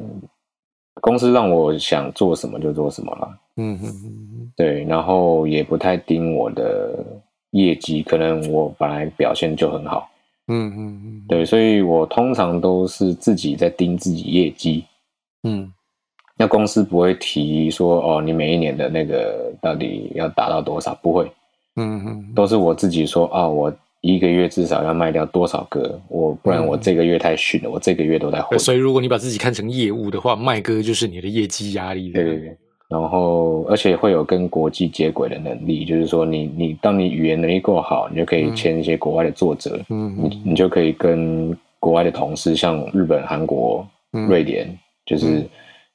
[1.03, 3.39] 公司让我想做什么就做什么了。
[3.57, 7.05] 嗯哼哼，对，然后也不太盯我的
[7.53, 10.11] 业绩，可能我本来表现就很好。
[10.49, 14.85] 嗯嗯嗯，对，所以我通常都是自己在盯自己业绩。
[15.45, 15.73] 嗯，
[16.37, 20.95] 那公司不会提说哦，你每一年的那个到底要达到多少？
[20.97, 21.31] 不会。
[21.77, 28.59] 嗯嗯，都是我自己说啊，我一个月至少要卖掉多少个，我不然我这个月太逊了，我这个月都在混。
[28.59, 32.11] 所以如果你把自己看成业务的话，卖歌就是你的业绩压力。
[32.11, 32.57] 对对对。
[32.95, 44.69] 然后，而且会有跟国际接轨的能力，就是说，你你当你语言能力够好，你就可以签一些国外的作者，嗯，你你就可以跟国外的同事，像日本、韩国、瑞典，
[45.05, 45.45] 就是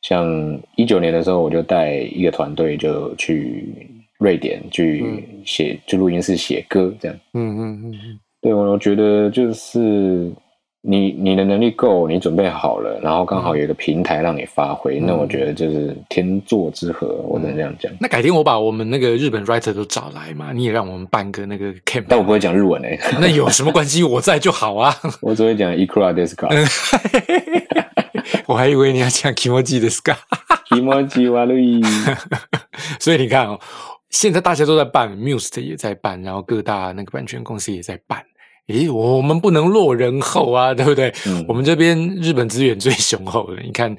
[0.01, 0.27] 像
[0.75, 3.65] 一九年的时候，我就带一个团队就去
[4.17, 10.29] 瑞典去写，就录音室写歌这样，嗯嗯嗯，对我我觉得就是。
[10.81, 17.91] 你你的能力够，你准备好了，然后刚好有一个平台让你发挥，那我觉得就是天作之合，我能这样讲。
[17.99, 22.05] 那改天我把我们那个日本 writer 都找来嘛，你也让我们办个那个 camp。
[22.07, 24.03] 但我不会讲日文诶， 那有什么关系？
[24.03, 24.95] 我在就好啊。
[25.21, 26.47] 我只会讲 ikura deska。
[28.47, 30.15] 我还以为你要讲 kimoji deska。
[30.69, 31.81] kimoji w a
[32.99, 33.59] 所以你看哦，
[34.09, 38.23] 现在大家都在办，Muse 也在办，然后各大那个版权公司也在办。
[38.69, 41.11] 诶，我们不能落人后啊， 对不对？
[41.47, 43.95] 我们这边日本资源最雄厚的，你看，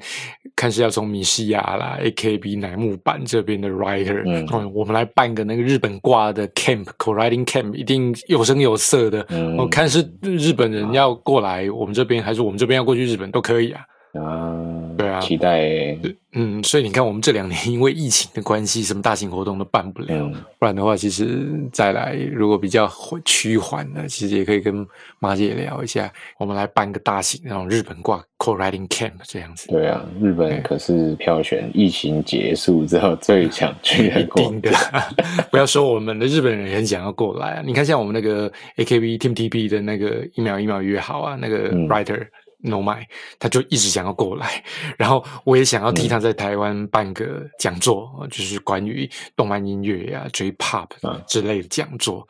[0.55, 9.25] 看是要从米西亚啦、AKB 乃木坂这边的 writer，嗯，我们来办个那个日本挂的 camp，co-writing camp，一定有声有色的。
[9.57, 13.81] 我看是日本人要过来我们这边，还是我们这边要过去日本都可以啊。
[14.13, 14.55] 啊，
[14.97, 15.97] 对啊，期待。
[16.33, 20.31] 嗯，所以你看，我们这两年因为疫情的关系，什么大型活动都办不了。
[20.57, 22.89] 不然的话，其实再来，如果比较
[23.25, 24.87] 趋缓的，其实也可以跟
[25.19, 29.67] 马姐聊一下，我们来办个大型那种日本挂 co-writing camp 这样子。
[29.67, 34.71] 对啊，日本可是票选疫情结束之后最想去的国家。
[35.51, 42.25] 不要说我们的日本人很想要过来啊，你看像我们那个 AKB Team TP 的那个一秒一秒约好啊，那个 writer。
[42.63, 43.03] No my，
[43.39, 44.63] 他就一直想要过来，
[44.97, 50.87] 然后我也想要替他在台湾办个讲座，就是关于动漫音乐呀、J Pop
[51.27, 52.27] 之类的讲座。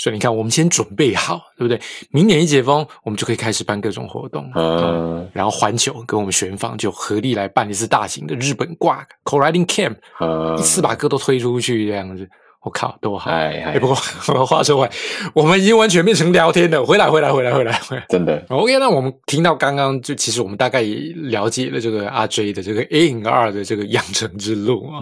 [0.00, 1.80] 所以你看，我们先准备好，对不对？
[2.10, 4.48] 明年一解封，我们就可以开始办各种活动。
[4.54, 9.96] 嗯，然后环球跟我们玄方就合力来办一次大型的日本挂 co-writing camp，
[10.56, 12.28] 一次把歌都推出去这样子。
[12.60, 13.30] 我靠，多好！
[13.30, 13.94] 哎，不过
[14.44, 14.92] 话说回来，
[15.32, 16.84] 我们已经完全变成聊天的。
[16.84, 18.04] 回来，回来，回来，回来，回来！
[18.08, 18.44] 真的。
[18.48, 24.98] OK，那我们听到刚刚就，其实我们大概也了解了这个阿 J 的这个 A 影二的这个养成之路啊。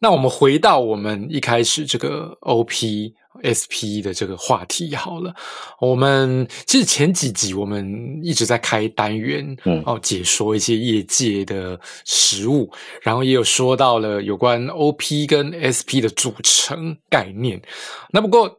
[0.00, 3.14] 那我们回到我们一开始这个 OP。
[3.42, 5.34] SP 的这个话题好了，
[5.80, 12.70] 我们其实前几集我们一直在开单元，嗯，哦，解说一些业界的实物，
[13.02, 17.60] 然后也有说到了有关 OP 跟 SP 的组成概念。
[18.10, 18.58] 那不过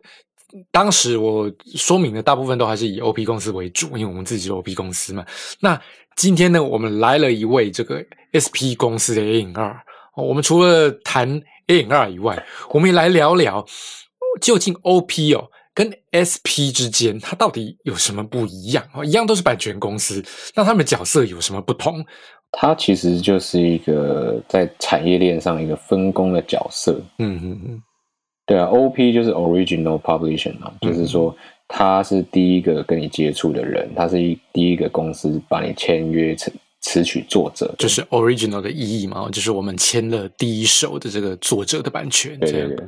[0.71, 5.25] 当时我说明的大部分都还是以 OP 公司为主，因为我们自己是 OP 公司嘛。
[5.59, 5.79] 那
[6.15, 9.79] 今天呢，我们来了一位这个 SP 公司的 A 影二，
[10.15, 13.65] 我们除了谈 A 影二以外，我们也来聊聊。
[14.41, 19.05] 究竟 OP 哦跟 SP 之间，它到底有什么不一样哦？
[19.05, 20.23] 一样都是版权公司，
[20.55, 22.05] 那他们角色有什么不同？
[22.51, 26.99] 它其实就是一个在产业链上一个分工的角色。
[27.19, 27.83] 嗯嗯嗯，
[28.45, 31.35] 对啊，OP 就是 Original Publishing 嘛，就是说
[31.67, 42.85] 他是第一个跟你接触的人，他是一第一个公司把你签约成词曲作者，就是 Original 的意义嘛，就是我们签了第一手的这个作者的版权，对对对。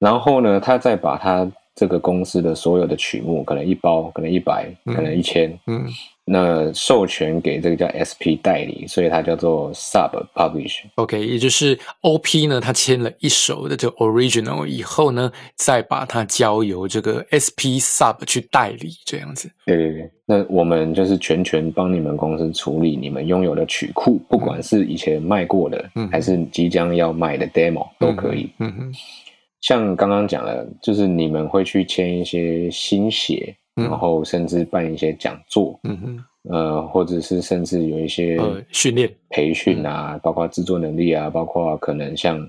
[0.00, 5.86] 然后呢，他再把他这个公司的所有的曲目，可能一包，可能一百，可能一千，嗯，
[6.24, 10.80] 那授权给这个叫 SP 代理，所以它叫做 Sub Publish。
[10.96, 19.50] OK，也就是 OP 呢，他签了一手的这个 Original 以后呢，再把它交由这个 SP Sub 去代理，这样子。
[19.66, 28.50] 对对对，那我们就是全权帮你们公司处理你们拥有的曲库，不管是以前卖过的，还是即将要卖的 Demo 都可以。
[28.58, 28.92] 嗯哼。
[29.60, 38.38] 像刚刚讲的，就是你们会去签一些新鞋，然后甚至办一些讲座，嗯哼，呃，或者是甚至有一些
[38.72, 39.10] 训练。
[39.30, 42.48] 培训啊，包括制作能力啊，包括可能像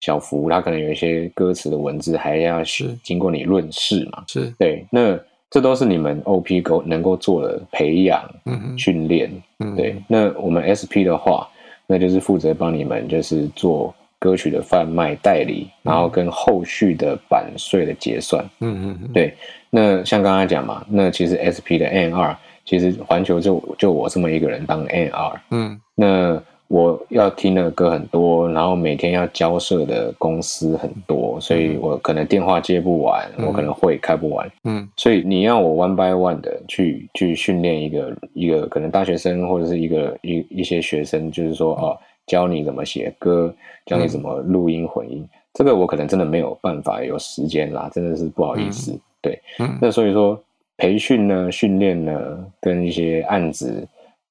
[0.00, 2.96] 小福，他可能有一些歌词的文字还要是。
[3.02, 4.52] 经过你论事嘛，是。
[4.58, 5.18] 对，那
[5.50, 9.30] 这都是你们 OP 够能够做的培养、嗯训练，
[9.76, 9.96] 对。
[10.08, 11.48] 那我们 SP 的话。
[11.88, 18.44] 那就是负责帮你们就是做歌曲的贩卖代理，然后跟后续的版税的结算。
[18.60, 19.34] 嗯嗯，对。
[19.70, 25.32] 那像刚才讲嘛，那其实 SP 的 NR，其实环球就就我这么一个人当 NR。
[25.50, 26.42] 嗯，那。
[26.68, 34.50] 我要听的歌很多，然后每天要交涉的公司很多，所以我可能电话接不完，我可能会开不完。
[34.64, 41.96] 嗯，所以你要我 one by one 的去去训练一个一个可能大学生或者是一个一一些学生，就是说哦，
[42.26, 43.54] 教你怎么写歌，
[43.86, 48.98] 教你怎么录音混音，这个我可能真的没有办法有时间啦，真的是不好意思。
[49.22, 49.40] 对，
[49.80, 50.40] 那所以说
[50.76, 53.86] 培训呢、训练呢，跟一些案子，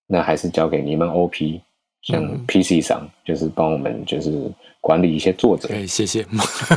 [0.07, 1.61] 那还是交给你们 OP。
[2.01, 4.31] 像 PC 上就是帮我们就是
[4.79, 6.23] 管理一些作者，哎，谢谢。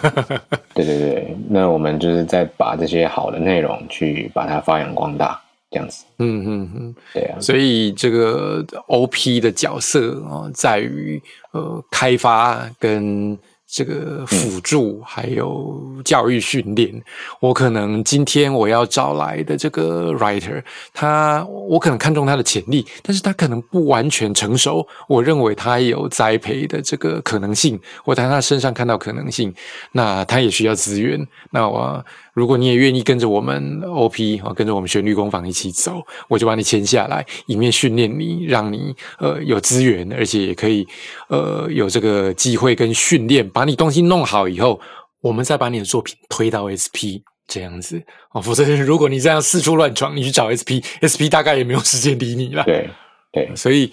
[0.73, 5.39] 对对对，那我们就是再把这些好的内容去把它发扬光大，
[5.71, 6.05] 这样子。
[6.19, 7.39] 嗯嗯嗯，对啊。
[7.41, 13.39] 所以这个 OP 的角色啊，在于呃开发跟。
[13.71, 16.91] 这个辅助还有教育训练，
[17.39, 20.63] 我可能今天我要找来的这个 writer，
[20.95, 24.89] 他我可能看中他的潜力，但是他可能不完全成熟。
[25.07, 29.55] 我认为他有栽培的这个可能性，我在他身上看到可能性，
[29.93, 31.29] 那他也需要资源。
[31.51, 32.03] 那我。
[32.39, 40.87] 如果你也愿意跟着我们 OP 啊，跟着我们旋律工坊一起走，我就把你签下来，一面训练你，让你呃有资源，而且也可以
[41.29, 44.81] 呃有这个机会跟训练，把你东西弄好以后，
[45.21, 48.01] 我们再把你的作品推到 SP 这样子
[48.33, 48.41] 哦。
[48.41, 52.63] 否则，如果你这样四处乱闯，你去找 SP，SP 大概也没有时间理你了。
[52.65, 52.89] 对
[53.33, 53.93] 对，所以。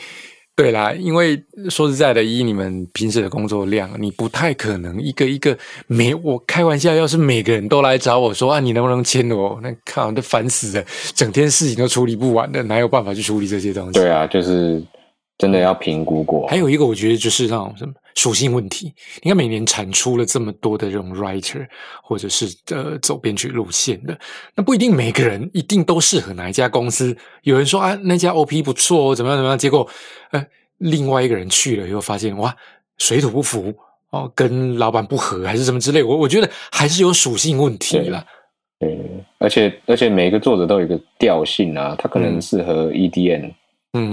[0.55, 9.59] 对啦，因为说实在的，以你们平时的工作量，你不太可能一个一个每我开玩笑，要是每个人都来找我说啊，你能不能签我？
[9.61, 13.99] 那靠，都烦死了，整天事情都处理不完的，哪有办法去处理这些东西？
[13.99, 14.81] 对啊，就是。
[15.37, 16.47] 真的要评估过。
[16.47, 18.93] 还有一个，我觉得就是那种什么属性问题。
[19.21, 21.67] 你看，每年产出了这么多的这种 writer，
[22.01, 24.17] 或者是呃走编剧路线的，
[24.55, 27.15] 那不一定每个人一定都适合哪一家公司。
[27.43, 29.57] 有人说啊，那家 OP 不错哦，怎么样怎么样？
[29.57, 29.87] 结果
[30.31, 30.45] 呃，
[30.77, 32.55] 另外一个人去了以后，发现哇，
[32.97, 33.73] 水土不服
[34.11, 36.01] 哦，跟老板不合，还是什么之类。
[36.01, 38.25] 我我觉得还是有属性问题了。
[38.79, 38.97] 对，
[39.39, 43.47] 而且而且每一个作者都有一个调性啊，他可能适合 EDM。
[43.47, 43.53] 嗯，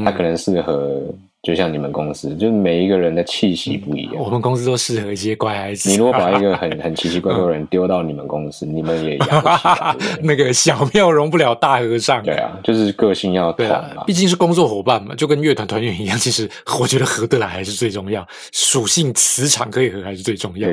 [0.05, 1.03] 他可能适合，
[1.43, 4.15] 就像你们公司，就是每一个人的气息不一样。
[4.17, 5.91] 我们公司都适合一些乖孩子。
[5.91, 10.07] 你如果把一个很 很奇奇怪怪的人丢到你们公司， 你们也养不起。
[10.23, 12.23] 那个小庙容不了大和尚。
[12.23, 16.17] 对啊，就是个性要对啊，毕竟是工作伙伴嘛，就跟乐团团员一样。
[16.17, 20.69] 其实我觉得合得来还是最重要，属性磁场可以合还是最重要。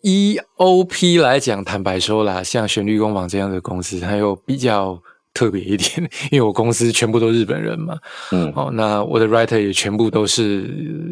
[0.00, 4.98] E O P 来讲，坦白说啦，像旋律工坊这样的公司，它有比较。
[5.34, 7.98] 特别一点， 因为我公司全部都日本人嘛，
[8.32, 10.62] 嗯，哦，那我的 writer 也全部都是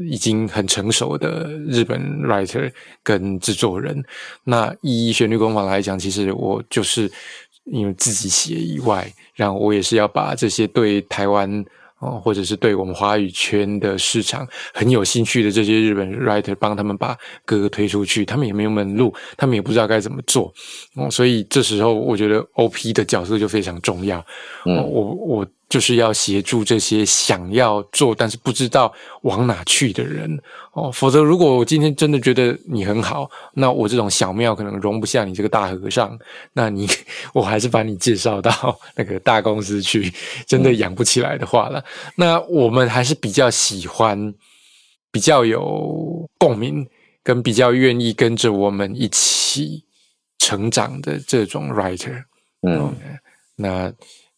[0.09, 4.03] 已经很成熟的日本 writer 跟制作人。
[4.45, 7.11] 那以旋律工坊来讲，其实我就是
[7.65, 11.65] 因为自己写以外，然后我也是要把这些对台湾。
[12.03, 20.53] 哦，或者是对我们华语圈的市场很有兴趣的这些日本 writer，帮他们把歌推出去，他们也没有门路，他们也不知道该怎么做，
[20.97, 24.19] 哦，所以这时候我觉得 OP 的角色就非常重要。
[24.67, 25.47] 嗯，我我。
[25.73, 30.39] 就是要协助这些想要做但是不知道往哪去的人
[30.73, 36.19] 哦，否则如果我今天真的觉得你很好，那我这种小庙可能容不下你这个大和尚，
[36.53, 36.87] 那你
[37.33, 40.13] 我还是把你介绍到那个大公司去，
[40.47, 41.83] 真的养不起来的话了。
[42.17, 44.35] 那我们还是比较喜欢
[45.11, 46.87] 比较有共鸣
[47.25, 49.83] 跟比较愿意跟着我们一起
[50.39, 52.25] 成长的这种 writer，
[52.61, 52.95] 嗯，
[53.57, 53.91] 那。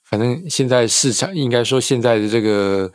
[0.04, 2.90] 反正现在市场应该说现在的这个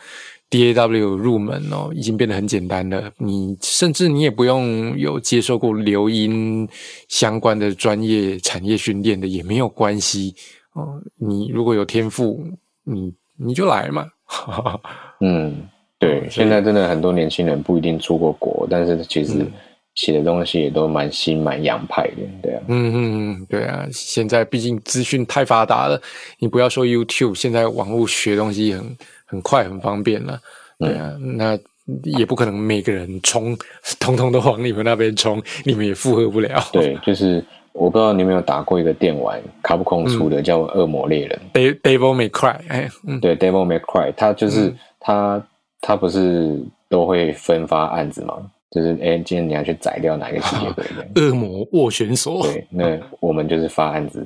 [0.50, 3.12] D A W 入门哦，已经变得很简单了。
[3.17, 6.67] 你甚至你也不用有接受过留音
[7.08, 10.36] 相关的专业产业训练的也没有关系
[10.74, 11.02] 哦。
[11.17, 12.43] 你如果有天赋，
[12.84, 14.08] 你你就来嘛。
[15.22, 15.67] 嗯，
[15.98, 19.45] 对，现在真的很多年轻人不一定出过国，但是其实。
[20.00, 22.96] 写的东西也都蛮新蛮洋派的，对啊，嗯嗯
[23.34, 26.02] 嗯，对啊，现在毕竟资讯太发达了，
[26.40, 30.40] 你不要说 YouTube，现在网络学东西很很快很方便了，
[30.80, 31.60] 对啊，那
[32.06, 33.54] 也不可能每个人冲，
[34.00, 36.64] 通通都往你们那边冲，你们也负荷不了。
[36.72, 41.42] 对，就是我不知道你有没有打过一个电玩，卡布空出的叫《恶魔猎人》
[41.82, 42.88] ，Devil May Cry，哎，
[43.21, 45.46] 对，Devil May Cry，他就是他
[45.82, 46.58] 他不是
[46.88, 48.38] 都会分发案子吗？
[48.72, 50.86] 就是哎，今天你要去宰掉哪个吸血鬼？
[51.15, 52.44] 恶魔斡旋所。
[52.44, 54.24] 对，那我们就是发案子。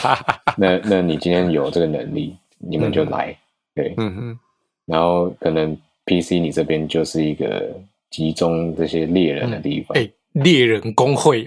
[0.56, 3.36] 那那你今天有这个能力，你们就来。
[3.74, 4.38] 对，嗯哼。
[4.86, 5.76] 然后可能
[6.06, 7.70] PC 你这边就是一个
[8.10, 9.96] 集中这些猎人的地方。
[9.98, 11.46] 哎，猎人工会，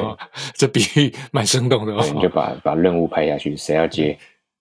[0.54, 2.04] 这比喻蛮生动的哦。
[2.14, 4.16] 你就把把任务派下去，谁要接，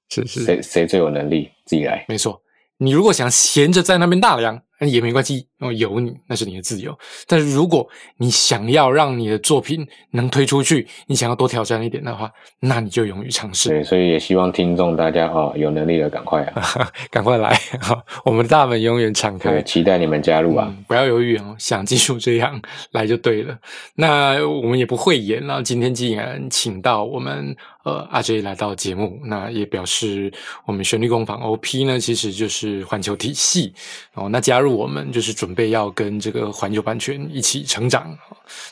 [0.10, 2.06] 是是，谁谁最有能力，自己来。
[2.08, 2.42] 没错，
[2.78, 4.62] 你如果想闲着在那边纳凉。
[4.80, 6.98] 也没关系，哦，有你那是你的自由。
[7.28, 13.70] 但是如果你想要让你的作品能推出去，你想要多挑战一点的话，那你就勇于尝试。
[13.70, 16.64] 对，所以也希望听众大家哦，有能力的赶快啊，
[17.10, 17.58] 赶快来，
[18.26, 20.74] 我们的大门永远敞开，期待你们加入啊！
[20.88, 22.62] 不要犹豫哦，想技术这样
[22.92, 23.58] 来就对了。
[23.96, 25.64] 那我们也不会演了。
[25.64, 27.56] 今天既然请到我们。
[27.86, 30.34] 呃，阿 J 来到节目，那也表示
[30.66, 33.76] 我们旋律工坊 OP 呢，其实就是环球体系
[34.16, 34.28] 哦。
[34.28, 38.18] 那加入我们就是准备要跟这个环球版权一起成长。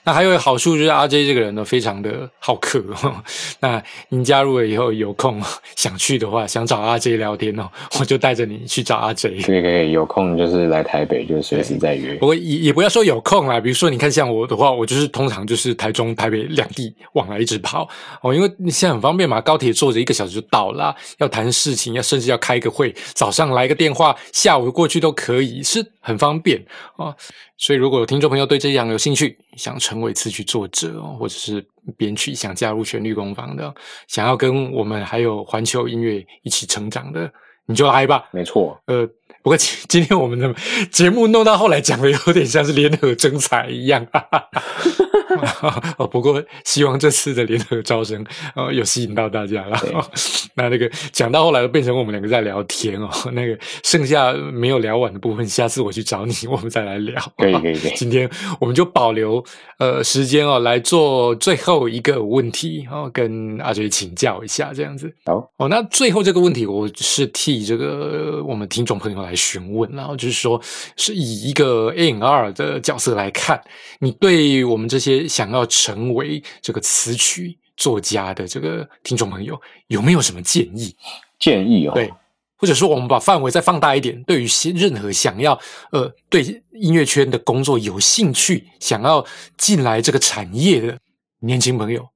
[0.03, 2.83] 那还有个好处就是阿 J 这个人呢，非常的好客。
[3.61, 5.41] 那您加入了以后，有空
[5.75, 7.69] 想去的话，想找阿 J 聊天哦，
[7.99, 9.41] 我就带着你去找阿 J。
[9.41, 12.15] 可以可以，有空就是来台北，就随时再约。
[12.15, 17.87] 不过也也不要说有空啦，比如说你看像我的话，我就是通常就是台中、台北两地往来一直跑
[18.21, 20.95] 哦，因为你现在很方便嘛，高铁坐着一个小时就到啦。
[21.19, 26.63] 要谈事情，要甚至要开个会，早上来个电话，下午过去都可以，是很方便
[26.97, 27.15] 啊。
[27.63, 33.73] 所以，如果有听众朋友对这样有兴趣，想成为词曲作者或者是编曲，想加入旋律工坊的，
[34.09, 37.31] 想要跟我们还有环球音乐一起成长的，
[37.65, 38.25] 你就来吧。
[38.31, 39.07] 没错，呃。
[39.41, 40.53] 不过今 今天我们的
[40.89, 44.05] 节目弄到后来讲的有点像是联合征才一样，
[45.99, 49.77] 哦，不过希望这次的联合招生哦有吸引到大家了。
[50.55, 57.21] 那那个讲到后来变成我们两个在聊天哦， 那个剩下没有聊完的部分，下次我去找你，我们再来聊。
[57.37, 57.93] 可以可以可以。
[57.95, 58.27] 今天
[58.59, 59.43] 我们就保留
[59.77, 65.13] 呃时间哦来做最后一个问题哦，跟阿杰请教一下这样子。
[65.25, 69.33] 好哦，那最后这个问题我是替这个我们听众朋友来。
[69.43, 70.61] 询问，然后就是说，
[70.95, 73.61] 是以一个 A N R 的角色来看，
[73.99, 80.95] 你对我们这些想要成为这个词曲作家的这个听众朋友，有没有什么建议？
[81.39, 82.11] 建议哦，对，
[82.55, 85.59] 或者说我们把范围再放大一点，对于任何想要
[85.91, 89.25] 呃对音乐圈的工作有兴趣、想要
[89.57, 90.97] 进来这个产业的
[91.39, 92.07] 年轻朋友。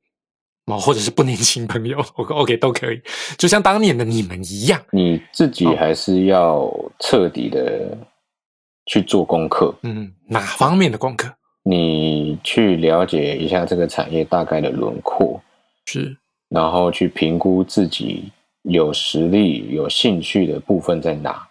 [0.70, 3.02] 哦，或者是不年轻朋友，O OK 都可以，
[3.38, 4.78] 就像当年的你们一样。
[4.92, 6.70] 你自己还是要
[7.00, 7.98] 彻底的
[8.86, 9.74] 去做功课。
[9.84, 11.34] 嗯，哪方面的功课？
[11.68, 15.42] 你去了解一下这个产业大概的轮廓，
[15.86, 16.16] 是，
[16.50, 18.32] 然后去评估自己
[18.64, 21.48] 有实力、有兴趣的部分在哪。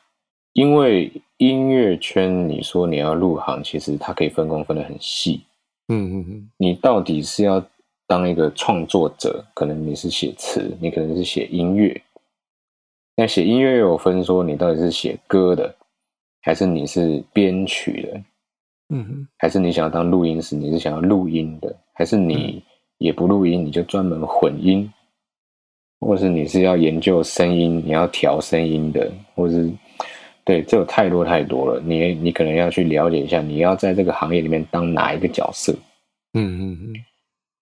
[0.53, 5.43] 因为音乐圈，你说你要入行，其实它可以分工分得很细。
[5.89, 7.65] 嗯嗯嗯，你到底是要？
[8.09, 12.01] 当一个创作者，可能你是写词，你可能是写音乐。
[13.17, 15.75] 那写音乐有分说，你到底是写歌的，
[16.41, 18.23] 还是你是编曲的？
[18.89, 22.63] 嗯，还是你想要当录音师，你是想要录音的，还是你
[22.99, 24.89] 也不录音，你就专门混音，
[25.99, 29.69] 或是你是要研究声音，你要调声音的，或是
[30.45, 31.81] 对，这有太多太多了。
[31.81, 35.73] 你你可能要去了解一下，你要在这个行业里面当哪一个角色？
[36.35, 36.95] 嗯嗯嗯。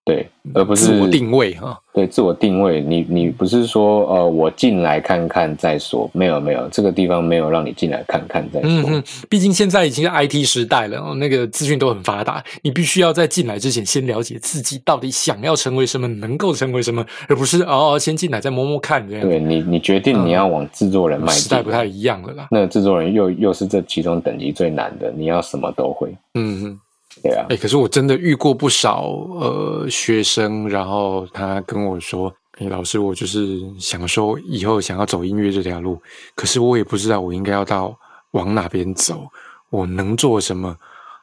[0.06, 1.80] 对，而不是自我定位哈。
[1.94, 8.68] 对，自我定位，你你不是说呃，我进来看看再说，没有没有，这个地方没有让你进来看看再说。
[8.68, 19.26] 嗯嗯，毕竟现在已经是 IT 时代了，那个资讯都很发达，你必须要在进来之前先了解自己到底想要成为什么，能够成为什么，而不是哦先进来再摸摸看这样。
[19.26, 22.48] 对你，你决定你要往制作人迈进，时代不太一样了啦。
[22.50, 26.14] 那制作人又又是这其中等级最难的，你要什么都会。
[26.34, 26.80] 嗯嗯。
[27.22, 36.00] 对啊，哎，可是我真的遇过不少呃学生，然后他跟我说：“哎，老师，我就是想说以后想要走音乐这条路，
[36.34, 37.96] 可是我也不知道我应该要到
[38.32, 39.26] 往哪边走，
[39.70, 40.76] 我能做什么？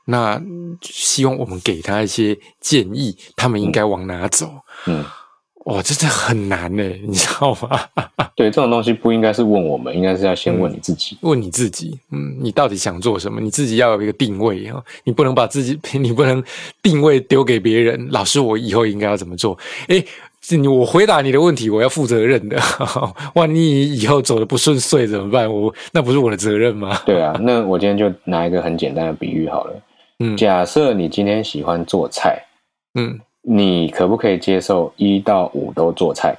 [0.05, 0.41] 那
[0.81, 4.49] 希望我们给他一些建议，他们应该往哪走？”
[4.87, 5.05] 嗯。
[5.66, 7.80] 哇，这的很难呢， 你知道吗？
[8.36, 11.16] 对，这种东西不应该是问我们，应该是要先问你自己。
[11.22, 13.39] 问你自己，嗯，你到底想做什么？
[13.39, 14.82] 你自己要有一个定位啊！
[15.03, 16.43] 你不能把自己， 你不能
[16.82, 18.07] 定位丢给别人。
[18.09, 19.55] 老师，我以后应该要怎么做？
[19.88, 20.03] 哎，
[20.49, 22.57] 你我回答你的问题，我要负责任的。
[23.36, 25.47] 万一以后走的不顺遂怎么办？
[25.53, 26.99] 我那不是我的责任吗？
[27.05, 29.74] 对啊，那我今天就拿一个很简单的比喻好了。
[30.20, 32.43] 嗯，假设你今天喜欢做菜，
[32.95, 33.20] 嗯。
[33.41, 36.35] 你可不可以接受一到五都做菜？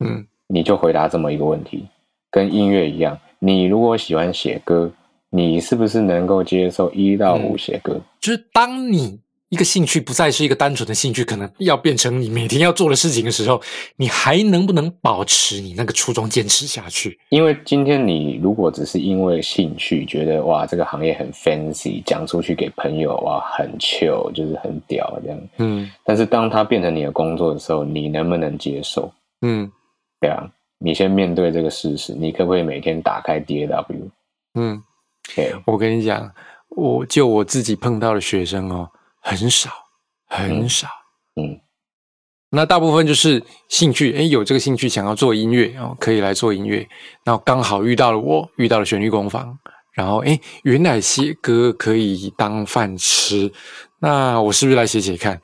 [0.00, 1.86] 嗯，你就回答这么一个问题，
[2.30, 3.18] 跟音乐一样。
[3.38, 4.90] 你如果喜欢写歌，
[5.30, 8.00] 你是不是能够接受一到五写歌？
[8.20, 9.20] 就是当你
[9.50, 13.60] 一个兴趣不再是一个单纯的兴趣，可能要变成你每天要做的事情的时候，
[13.96, 17.18] 你还能不能保持你那个初衷坚持下去？
[17.30, 29.10] 因为今天你如果只是因为兴趣觉得哇这个行业很 fancy，讲出去给朋友哇很 chill，就是很屌这样，嗯，但是当它变成你的工作的时候，你能不能接受？
[29.40, 29.70] 嗯，
[30.20, 30.46] 对啊，
[30.78, 34.10] 你先面对这个事实，你可不可以每天打开 DAW？
[34.54, 34.82] 嗯，
[35.34, 36.30] 对，我跟你讲，
[36.68, 38.90] 我就我自己碰到的学生哦。
[39.20, 39.70] 很少，
[40.28, 40.88] 很少，
[41.36, 41.60] 嗯，
[42.50, 46.88] 那大部分就是兴趣，哎，有这个兴趣想要做音乐，然后可以来做音乐，
[47.24, 49.58] 然后刚好遇到了我，遇到了旋律工坊，
[49.94, 53.52] 然后哎，原来写歌可以当饭吃，
[54.00, 55.40] 那我是不是来写写看？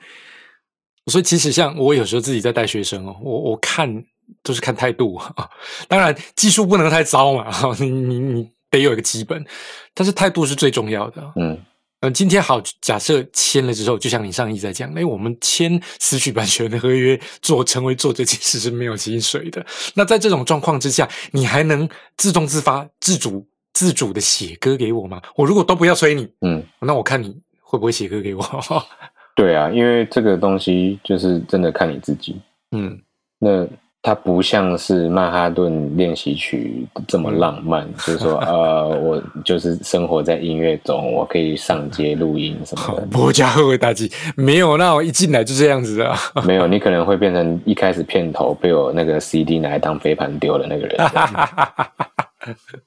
[1.07, 4.03] 所以其实像我有时候自己在带学生哦，我我看
[4.41, 5.49] 都是看态度啊，
[5.87, 9.45] 当然技术不能太糟嘛，你你你得有一个基本，
[9.93, 11.63] 但是态度是最重要的，嗯。
[12.01, 19.65] 嗯，今天好，假设签了之后，就像你上一在讲，哎，我们签私曲版权的合约，做成为作者其实是没有薪水的。
[19.95, 21.87] 那在这种状况之下，你还能
[22.17, 25.21] 自动自发、自主、自主的写歌给我吗？
[25.35, 28.43] 我如果都不要催你，嗯，那我看你会不会写歌给我？
[29.35, 32.39] 对啊，因为这个东西就是真的看你自己，
[32.71, 33.01] 嗯，
[33.39, 33.67] 那。
[34.05, 43.07] 它不像是曼哈顿练习曲这么浪漫，就是说，呃，我就是生活在音乐中，我可以上街录音什么的。
[43.07, 46.13] 不加后会大忌，没有那我一进来就这样子的。
[46.45, 50.95] 没有，你可能会变成一开始片头被我那个 CD 拿来当飞盘丢的那个人。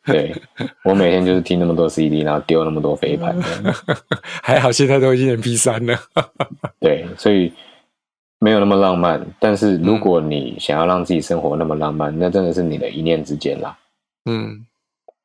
[0.06, 0.32] 对，
[0.84, 3.34] 我每天就是听那么多 CD，然后丢那么多飞盘。
[4.40, 5.98] 还好现在都已经 MP 三了。
[6.78, 7.52] 对，所以。
[8.40, 13.76] 没有那么浪漫，但是如果你想要让自己生活那么浪漫，那真的是你的一念之间啦。
[14.30, 14.64] 嗯，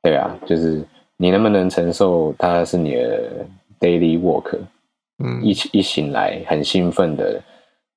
[0.01, 0.83] 对啊，就是
[1.17, 3.45] 你能不能承受它是你的
[3.79, 4.57] daily work？
[5.23, 7.39] 嗯，一一醒来很兴奋的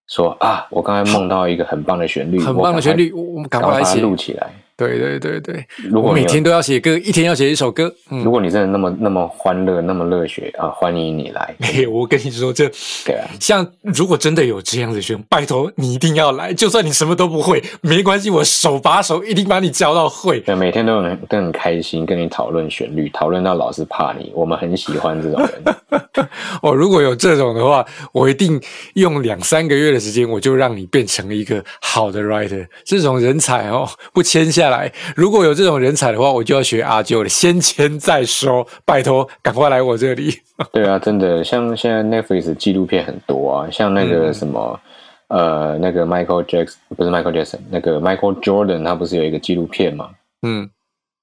[0.08, 4.50] 说啊，我刚才梦到一个很棒的旋律，很棒的旋律，我们赶快来写录起来。
[4.76, 7.90] 对对对对，如果每天都要写歌，一天要写一首歌。
[8.10, 11.54] 如果你真的那么那么欢乐，那么热血啊，欢迎你来。
[11.90, 12.70] 我跟你说，这
[13.02, 20.40] 对啊，像如果真的有这样的学拜托你一定要来，就算你什么都不会，没关系，我手把手一定把你教到会。
[20.40, 25.74] 对，每天都很都很开心，跟你讨论旋律，讨论到老师怕你，我们很喜欢这种人。
[26.60, 28.60] 哦，如果有这种的话，我一定
[28.92, 34.65] 用两三个月的时间，我就让你变成一个好的 writer，这种人才哦，不签下。
[34.70, 40.30] 来，如果有这种人才的话，我就要学阿舅了，先签再说，拜托，赶快来我这里。
[40.72, 44.80] 对啊，真的，像现在 Netflix 纪录片很多啊，像那个什么，
[45.28, 50.10] 呃，那个 Michael Jackson 不是 Michael Jackson，那个 Michael Jordan，他不是有一个纪录片嘛？
[50.42, 50.70] 嗯，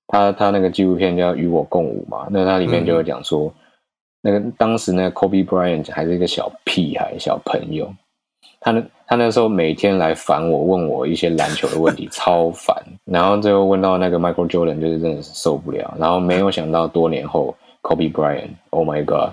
[0.07, 3.53] 他他那个纪录片叫《与我共舞》嘛，那他里面就有讲说，
[4.21, 7.93] 那个当时那个 Kobe Bryant 还是一个小屁孩、小朋友。
[8.59, 8.81] 他那
[9.13, 12.75] 他那时候每天来烦我，问我一些篮球的问题， 超烦。
[13.05, 15.93] 然后最后问到那个 Michael Jordan，就是真的是受不了。
[15.99, 19.29] 然后没有想到多年后，Kobe Bryant，Oh my God，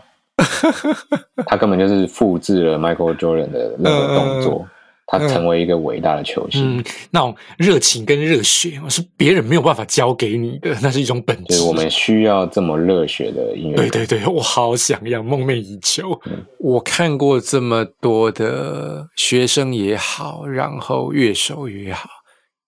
[1.48, 4.66] 他根本就是复制了 Michael Jordan 的那个动作。
[5.10, 6.80] 他成为一个伟大的球星，
[7.10, 11.60] 那种热情跟热血是别人没有办法教给你的，那是一种本质。
[11.62, 13.76] 我们需要这么热血的音乐。
[13.76, 16.20] 对对对，我好想要，梦寐以求。
[16.60, 22.08] 我看过这么多的学生也好，然后乐手也好，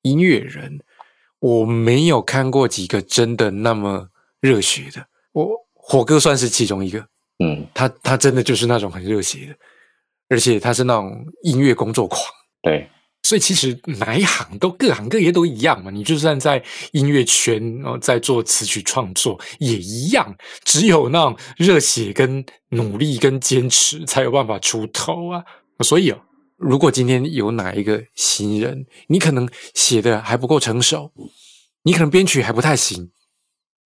[0.03, 0.81] 音乐人，
[1.39, 4.09] 我没有看过几个真的那么
[4.41, 5.07] 热血的。
[5.31, 6.99] 我火哥算是其中一个，
[7.39, 9.55] 嗯，他他真的就是那种很热血的。
[10.33, 12.19] 而且他是那种音乐工作狂，
[12.63, 12.89] 对，
[13.23, 15.91] 所以其实哪一行都各行各业都一样嘛。
[15.91, 16.63] 你就算在
[16.93, 25.45] 音乐圈，然后在做词曲创作也一样，只有那种热血跟努力跟坚持才有办法出头啊。
[25.81, 26.19] 所以哦，
[26.57, 31.13] 如果今天有哪一个新人，你可能写的还不够成熟，
[31.83, 33.11] 你可能编曲还不太行，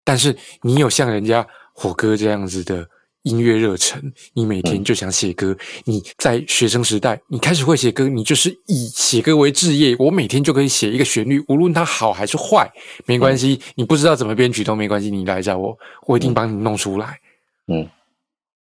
[0.03, 2.87] 但是你有像人家火哥这样子的。
[3.25, 3.99] 音乐热忱，
[4.33, 5.55] 你每天就想写歌。
[5.83, 9.95] 你在学生时代，你开始会写歌，你就是以写歌为志业。
[9.97, 12.71] 我每天就可以写一个旋律，无论它好还是坏，
[13.05, 13.59] 没关系。
[13.73, 17.19] 你不知道怎么编曲都没关系，你来找我，我一定帮你弄出来。
[17.67, 17.89] 嗯，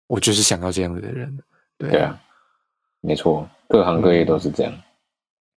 [0.07, 1.39] 我就是想要这样子的人。
[1.77, 2.19] 对啊，
[2.99, 4.73] 没错，各行各业都是这样。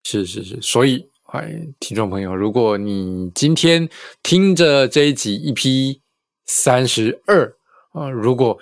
[0.05, 3.89] 是是是，所以，哎，听众朋友，如果你今天
[4.23, 5.99] 听着这一集 EP
[6.47, 7.53] 三十二
[7.93, 8.57] 啊，如果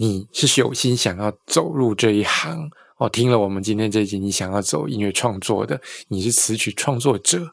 [0.00, 5.78] 你是有心想要走入这一行哦，听了我们今天这集，你想要走音乐创作的，
[6.08, 7.46] 你是词曲创作者，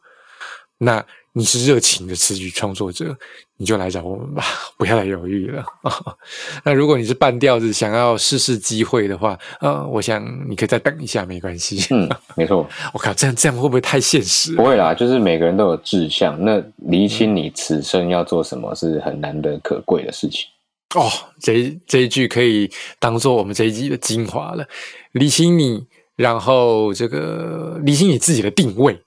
[0.78, 3.14] 那你是热情的词曲创作者，
[3.58, 4.46] 你就来找我们吧，
[4.78, 5.66] 不要再犹豫了。
[6.64, 11.94] 那如果你是半吊子，想要试试机会的话，呃，我想你可以再等一下，没关系。
[11.94, 12.66] 嗯，没错。
[12.94, 14.56] 我靠，这样这样会不会太现实？
[14.56, 20.48] 不会啦，就是每个人都有志向，那厘清你此生要做什么是很难得可贵的事情。
[20.96, 21.12] 哦，
[21.42, 24.66] 这这一句可以当做我们这一集的精华了。
[25.12, 25.86] 理清你，
[26.16, 28.98] 然后这个理清你自己的定位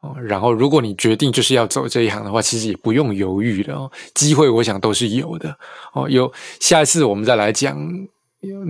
[0.00, 0.14] 哦。
[0.20, 3.90] 然后，如果你决定就是要走这一行的话，其实也不用犹豫了哦。
[4.14, 5.56] 机会，我想都是有的
[5.94, 6.06] 哦。
[6.06, 6.30] 有
[6.60, 7.78] 下一次我们再来讲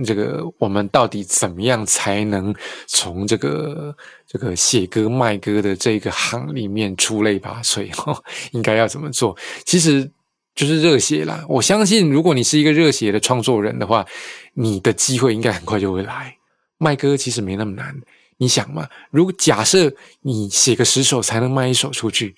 [0.05, 2.55] 这个，我们到底怎么样才能
[2.87, 3.93] 从这个
[4.25, 7.91] 这个写歌卖歌的这个行里面出类拔萃？
[8.53, 9.37] 应该要怎么做？
[9.65, 10.09] 其实。
[10.55, 11.43] 就是热血啦！
[11.49, 14.05] 我相信，如果你是一个热血的创作人的话，
[14.53, 16.37] 你的机会应该很快就会来。
[16.77, 17.95] 卖歌其实没那么难，
[18.37, 18.87] 你想嘛？
[19.09, 19.91] 如果假设
[20.21, 22.35] 你写个十首才能卖一首出去，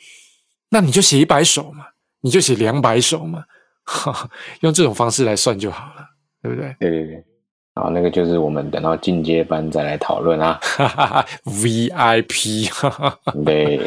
[0.70, 1.86] 那你就写一百首嘛，
[2.22, 3.44] 你就写两百首嘛，
[4.62, 6.06] 用这种方式来算就好了，
[6.42, 6.76] 对不对？
[6.80, 7.24] 对对对，
[7.74, 10.60] 好，那个就是我们等到进阶班再来讨论啊。
[11.46, 12.70] VIP，
[13.44, 13.82] 对。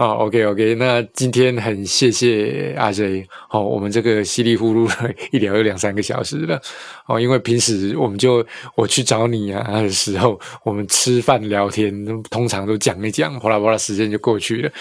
[0.00, 4.90] 好，OK OK，那今天很谢谢阿 J，好，我们这个稀里糊涂
[5.30, 6.58] 一聊有两三个小时了，
[7.06, 8.42] 哦，因为平时我们就
[8.74, 11.92] 我去找你啊的时候，我们吃饭聊天，
[12.30, 14.72] 通常都讲一讲，哗啦哗啦，时间就过去了。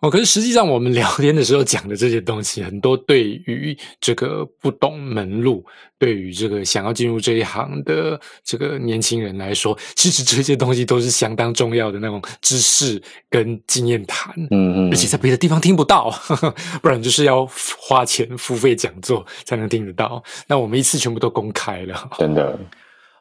[0.00, 5.64] 哦，可是实际上我们聊天的时候讲的这些东西，很多对于这个不懂门路，
[5.98, 14.34] 对于这个想要进入这一行的这个年轻人来说，其实这些东西都是相当重要的那种知识跟经验谈。
[14.50, 16.10] 嗯嗯，而且在别的地方听不到，
[16.82, 20.22] 不然就是要花钱付费讲座才能听得到。
[20.46, 22.58] 那我们一次全部都公开了，真的。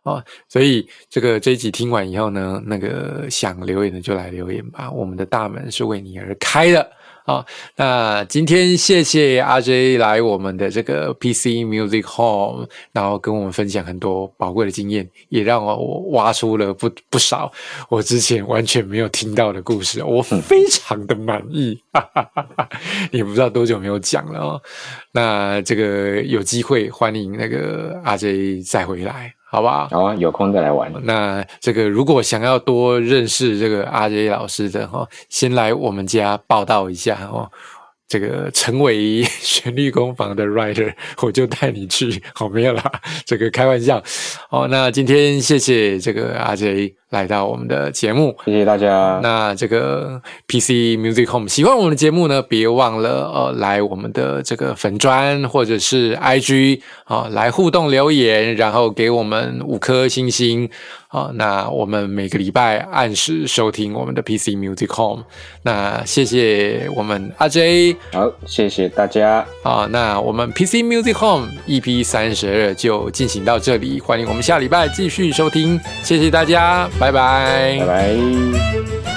[0.06, 6.92] 哦，所以这个这一集听完以后呢，那个想留言的就来留言吧，我们的大门是为你而开的
[7.26, 7.44] 啊。
[7.76, 17.52] 那今天谢谢阿 J 来我们的这个 PC Music Home，然后跟我们分享很多宝贵的经验，也让我挖出了不不少
[17.90, 21.82] 我之前完全没有听到的故事，我非常的满意。
[23.10, 24.62] 也不知道多久没有讲了哦。
[25.14, 29.34] 那这个有机会欢迎那个阿 J 再回来。
[29.56, 29.88] 好不好？
[29.90, 30.92] 好啊，有空再来玩。
[31.04, 37.50] 那这个如果想要多认识这个阿杰老师的哈，先来我们家报道一下哦。
[38.08, 42.22] 这个成为 旋律工坊的 writer， 我就带你去。
[42.34, 42.92] 好，没有啦，
[43.26, 44.02] 这个开玩笑。
[44.50, 46.96] 哦，那今天谢谢这个阿 J。
[47.12, 49.22] 来到我们的节目，谢谢大家。
[49.24, 60.70] 那这个 PC Music Home 喜欢我们的节目呢，别忘了呃来我们的这个粉砖或者是 IG 啊来互动留言，然后给我们五颗星星
[61.16, 61.32] 啊。
[61.36, 65.24] 那我们每个礼拜按时收听我们的 PC Music Home。
[65.64, 69.46] 那谢谢我们阿 J，好，谢谢大家。
[69.64, 76.90] 啊，那我们 PC Music Home EP 三十二就进行到这里，欢迎我们下礼拜继续收听，谢谢大家。
[77.00, 79.15] 拜拜，拜拜。